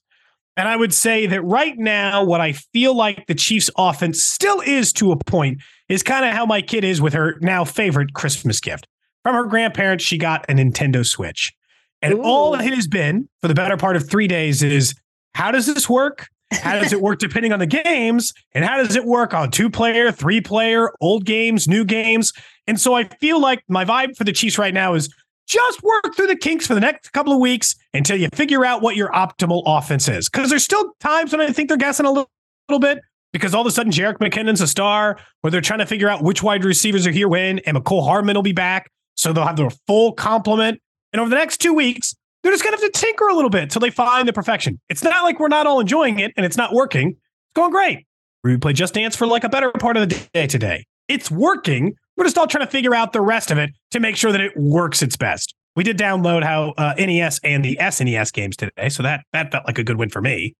[0.55, 4.61] and I would say that right now, what I feel like the Chiefs' offense still
[4.61, 8.13] is to a point is kind of how my kid is with her now favorite
[8.13, 8.87] Christmas gift
[9.23, 10.03] from her grandparents.
[10.03, 11.53] She got a Nintendo Switch,
[12.01, 12.21] and Ooh.
[12.21, 14.93] all it has been for the better part of three days is
[15.33, 16.27] how does this work?
[16.51, 18.33] How does it work depending on the games?
[18.53, 22.31] And how does it work on two player, three player, old games, new games?
[22.67, 25.13] And so I feel like my vibe for the Chiefs right now is
[25.47, 28.81] just work through the kinks for the next couple of weeks until you figure out
[28.81, 30.29] what your optimal offense is.
[30.29, 32.29] Because there's still times when I think they're guessing a little,
[32.69, 32.99] little bit
[33.33, 36.23] because all of a sudden Jerick McKinnon's a star, where they're trying to figure out
[36.23, 38.89] which wide receivers are here when, and Mecole Hardman will be back.
[39.15, 40.81] So they'll have their full complement.
[41.13, 43.49] And over the next two weeks, they're just going to have to tinker a little
[43.49, 44.79] bit until they find the perfection.
[44.89, 47.09] It's not like we're not all enjoying it and it's not working.
[47.09, 48.05] It's going great.
[48.43, 50.85] We played Just Dance for like a better part of the day today.
[51.07, 51.95] It's working.
[52.15, 54.41] We're just all trying to figure out the rest of it to make sure that
[54.41, 55.53] it works its best.
[55.75, 59.65] We did download how uh, NES and the SNES games today, so that that felt
[59.67, 60.55] like a good win for me.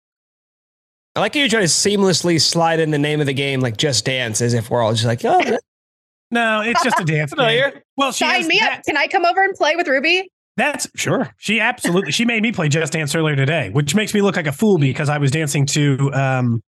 [1.16, 3.78] I like how you try to seamlessly slide in the name of the game like
[3.78, 5.58] Just Dance, as if we're all just like, oh.
[6.32, 7.72] no, it's just a dance game.
[7.96, 8.80] Well, sign me that.
[8.80, 8.86] up.
[8.86, 10.30] Can I come over and play with Ruby?
[10.58, 11.30] That's sure.
[11.38, 12.12] She absolutely.
[12.12, 14.80] she made me play Just Dance earlier today, which makes me look like a fool
[14.80, 16.64] because I was dancing to um,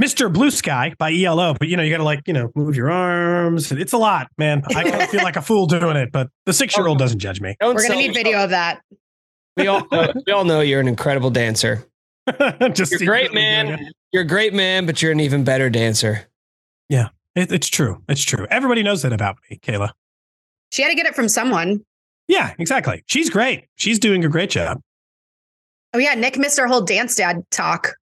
[0.00, 0.30] Mr.
[0.30, 2.90] Blue Sky by ELO, but you know, you got to like, you know, move your
[2.90, 3.72] arms.
[3.72, 4.62] It's a lot, man.
[4.74, 7.56] I feel like a fool doing it, but the six year old doesn't judge me.
[7.60, 8.82] Don't We're going to need video of that.
[9.56, 11.86] We all, know, we all know you're an incredible dancer.
[12.72, 13.90] Just you're great, man.
[14.12, 16.26] You're a great man, but you're an even better dancer.
[16.88, 18.02] Yeah, it, it's true.
[18.08, 18.46] It's true.
[18.50, 19.92] Everybody knows that about me, Kayla.
[20.72, 21.84] She had to get it from someone.
[22.28, 23.02] Yeah, exactly.
[23.06, 23.66] She's great.
[23.76, 24.80] She's doing a great job.
[25.94, 27.94] Oh yeah, Nick missed our whole dance dad talk.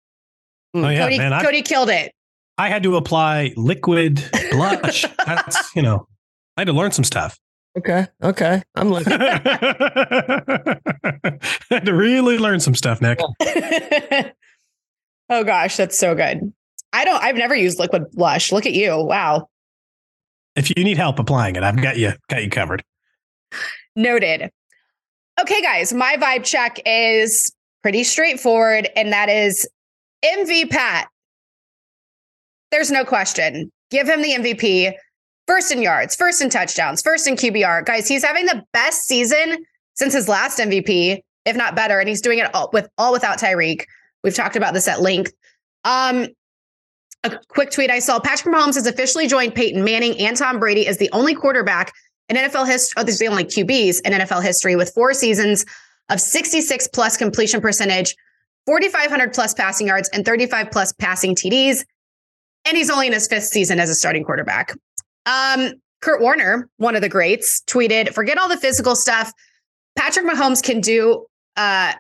[0.72, 0.84] Hmm.
[0.84, 1.42] Oh yeah, Cody, man.
[1.42, 2.12] Cody killed it.
[2.56, 5.04] I had to apply liquid blush.
[5.26, 6.06] That's you know,
[6.56, 7.38] I had to learn some stuff.
[7.76, 8.06] Okay.
[8.22, 8.62] Okay.
[8.76, 9.12] I'm looking.
[9.12, 10.78] I
[11.70, 13.20] had to really learn some stuff, Nick.
[15.28, 16.52] oh gosh, that's so good.
[16.92, 17.20] I don't.
[17.22, 18.52] I've never used liquid blush.
[18.52, 18.96] Look at you.
[18.96, 19.48] Wow.
[20.54, 22.84] If you need help applying it, I've got you got you covered.
[23.96, 24.50] Noted.
[25.40, 29.68] Okay, guys, my vibe check is pretty straightforward, and that is
[30.24, 31.08] MV Pat.
[32.70, 33.70] There's no question.
[33.90, 34.94] Give him the MVP.
[35.46, 37.84] First in yards, first in touchdowns, first in QBR.
[37.84, 39.58] Guys, he's having the best season
[39.94, 43.38] since his last MVP, if not better, and he's doing it all with all without
[43.38, 43.84] Tyreek.
[44.22, 45.32] We've talked about this at length.
[45.84, 46.28] Um,
[47.24, 50.86] a quick tweet I saw: Patrick Mahomes has officially joined Peyton Manning and Tom Brady
[50.86, 51.92] as the only quarterback
[52.28, 52.94] in NFL history.
[52.96, 55.64] Oh, these are the only QBs in NFL history with four seasons
[56.10, 58.14] of 66 plus completion percentage,
[58.66, 61.84] 4,500 plus passing yards, and 35 plus passing TDs.
[62.66, 64.74] And he's only in his fifth season as a starting quarterback.
[65.26, 69.32] Um, Kurt Warner, one of the greats, tweeted, "Forget all the physical stuff.
[69.96, 71.26] Patrick Mahomes can do.
[71.56, 71.92] Uh,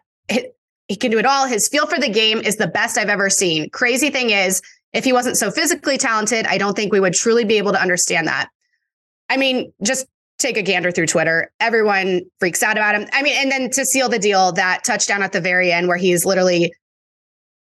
[0.88, 1.46] he can do it all.
[1.46, 3.70] His feel for the game is the best I've ever seen.
[3.70, 4.60] Crazy thing is,
[4.92, 7.80] if he wasn't so physically talented, I don't think we would truly be able to
[7.80, 8.48] understand that.
[9.28, 10.06] I mean, just
[10.44, 11.50] take a gander through Twitter.
[11.60, 13.08] Everyone freaks out about him.
[13.12, 15.96] I mean, and then to seal the deal, that touchdown at the very end where
[15.96, 16.72] he's literally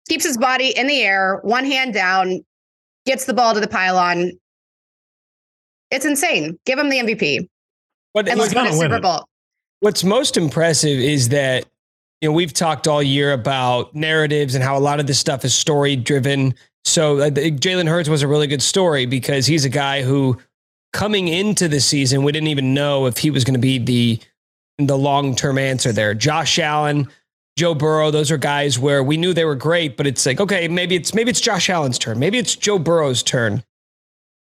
[0.08, 2.44] keeps his body in the air, one hand down,
[3.06, 4.32] gets the ball to the pylon.
[5.90, 6.58] It's insane.
[6.66, 7.48] Give him the MVP.
[8.12, 9.26] What, and let's win a Super Bowl.
[9.80, 11.64] What's most impressive is that
[12.20, 15.44] you know we've talked all year about narratives and how a lot of this stuff
[15.44, 16.54] is story driven.
[16.84, 20.38] So uh, Jalen Hurts was a really good story because he's a guy who
[20.92, 24.20] coming into the season we didn't even know if he was going to be the
[24.78, 26.14] the long term answer there.
[26.14, 27.08] Josh Allen,
[27.56, 30.68] Joe Burrow, those are guys where we knew they were great, but it's like okay,
[30.68, 33.62] maybe it's maybe it's Josh Allen's turn, maybe it's Joe Burrow's turn.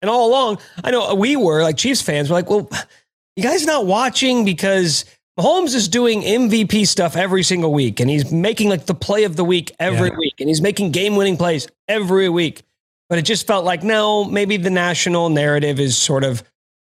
[0.03, 2.69] And all along, I know we were like Chiefs fans, we're like, well,
[3.35, 5.05] you guys not watching because
[5.39, 9.37] Mahomes is doing MVP stuff every single week, and he's making like the play of
[9.37, 10.17] the week every yeah.
[10.17, 12.63] week, and he's making game winning plays every week.
[13.09, 16.43] But it just felt like no, maybe the national narrative is sort of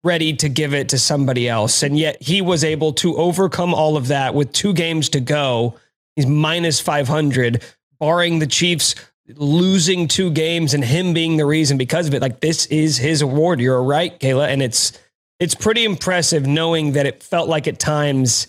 [0.03, 3.97] ready to give it to somebody else, and yet he was able to overcome all
[3.97, 5.75] of that with two games to go.
[6.15, 7.63] He's minus five hundred,
[7.99, 8.95] barring the Chiefs
[9.35, 12.21] losing two games and him being the reason because of it.
[12.21, 13.59] Like this is his award.
[13.59, 14.99] You're right, Kayla, and it's
[15.39, 18.47] it's pretty impressive knowing that it felt like at times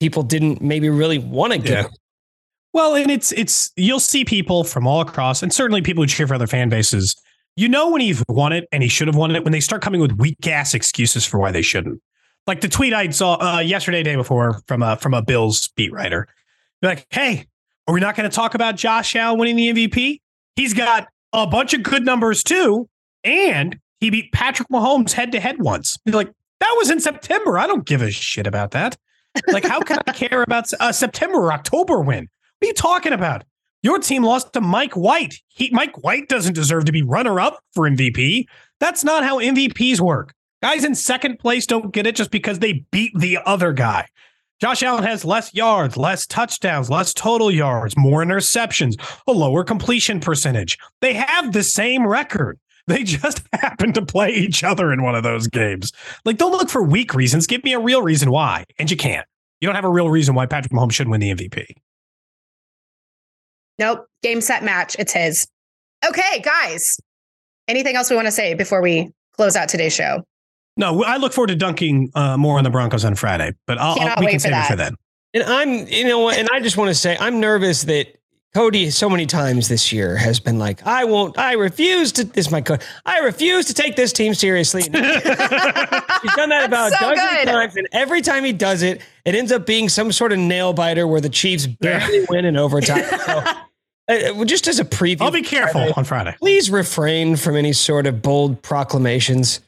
[0.00, 1.70] people didn't maybe really want to give.
[1.70, 1.88] Yeah.
[2.72, 6.26] Well, and it's it's you'll see people from all across, and certainly people who cheer
[6.26, 7.16] for other fan bases.
[7.56, 9.82] You know when he's won it and he should have won it when they start
[9.82, 12.00] coming with weak ass excuses for why they shouldn't.
[12.46, 15.92] Like the tweet I saw uh, yesterday, day before from a from a Bills beat
[15.92, 16.28] writer.
[16.80, 17.46] like, hey,
[17.86, 20.20] are we not going to talk about Josh Allen winning the MVP?
[20.54, 22.88] He's got a bunch of good numbers too,
[23.24, 25.98] and he beat Patrick Mahomes head to head once.
[26.04, 27.58] You're like, that was in September.
[27.58, 28.96] I don't give a shit about that.
[29.48, 32.28] Like, how can I care about a September or October win?
[32.60, 33.44] What are you talking about?
[33.82, 35.36] Your team lost to Mike White.
[35.48, 38.44] He, Mike White doesn't deserve to be runner up for MVP.
[38.80, 40.34] That's not how MVPs work.
[40.62, 44.06] Guys in second place don't get it just because they beat the other guy.
[44.60, 50.20] Josh Allen has less yards, less touchdowns, less total yards, more interceptions, a lower completion
[50.20, 50.76] percentage.
[51.00, 52.60] They have the same record.
[52.88, 55.92] They just happen to play each other in one of those games.
[56.26, 57.46] Like, don't look for weak reasons.
[57.46, 58.64] Give me a real reason why.
[58.78, 59.26] And you can't.
[59.62, 61.64] You don't have a real reason why Patrick Mahomes should win the MVP.
[63.80, 64.06] Nope.
[64.22, 64.94] Game, set, match.
[64.98, 65.48] It's his.
[66.06, 67.00] Okay, guys.
[67.66, 70.22] Anything else we want to say before we close out today's show?
[70.76, 73.98] No, I look forward to dunking uh, more on the Broncos on Friday, but I'll,
[73.98, 74.66] I'll we can save that.
[74.66, 74.94] it for then.
[75.32, 78.20] And I'm, you know, and I just want to say I'm nervous that
[78.52, 82.46] Cody so many times this year has been like, I won't, I refuse to, this
[82.46, 82.82] is my code.
[83.06, 84.82] I refuse to take this team seriously.
[84.82, 87.44] He's done that about so a dozen good.
[87.46, 87.76] times.
[87.76, 91.06] And every time he does it, it ends up being some sort of nail biter
[91.06, 93.04] where the Chiefs barely win in overtime.
[93.20, 93.44] So,
[94.10, 96.36] uh, just as a preview, I'll be careful Friday, on Friday.
[96.40, 99.60] Please refrain from any sort of bold proclamations.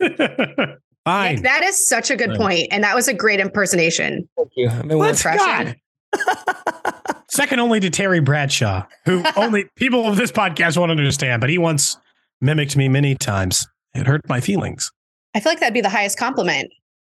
[0.00, 1.34] Fine.
[1.34, 2.38] Nick, that is such a good Fine.
[2.38, 4.28] point, and that was a great impersonation.
[4.36, 4.68] Thank you.
[4.68, 5.76] I mean, Let's God.
[7.30, 11.58] Second only to Terry Bradshaw, who only people of this podcast won't understand, but he
[11.58, 11.96] once
[12.40, 13.66] mimicked me many times.
[13.94, 14.90] It hurt my feelings.
[15.34, 16.70] I feel like that'd be the highest compliment.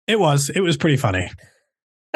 [0.07, 0.51] It was.
[0.51, 1.31] It was pretty funny.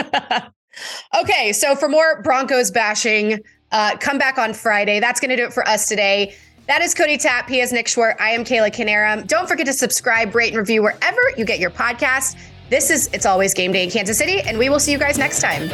[0.01, 3.41] okay, so for more Broncos bashing,
[3.73, 5.01] uh, come back on Friday.
[5.01, 6.35] That's going to do it for us today.
[6.67, 7.49] That is Cody Tapp.
[7.49, 8.21] He is Nick Schwerdt.
[8.21, 9.27] I am Kayla Knierim.
[9.27, 12.37] Don't forget to subscribe, rate, and review wherever you get your podcast.
[12.69, 15.19] This is It's Always Game Day in Kansas City, and we will see you guys
[15.19, 15.69] next time.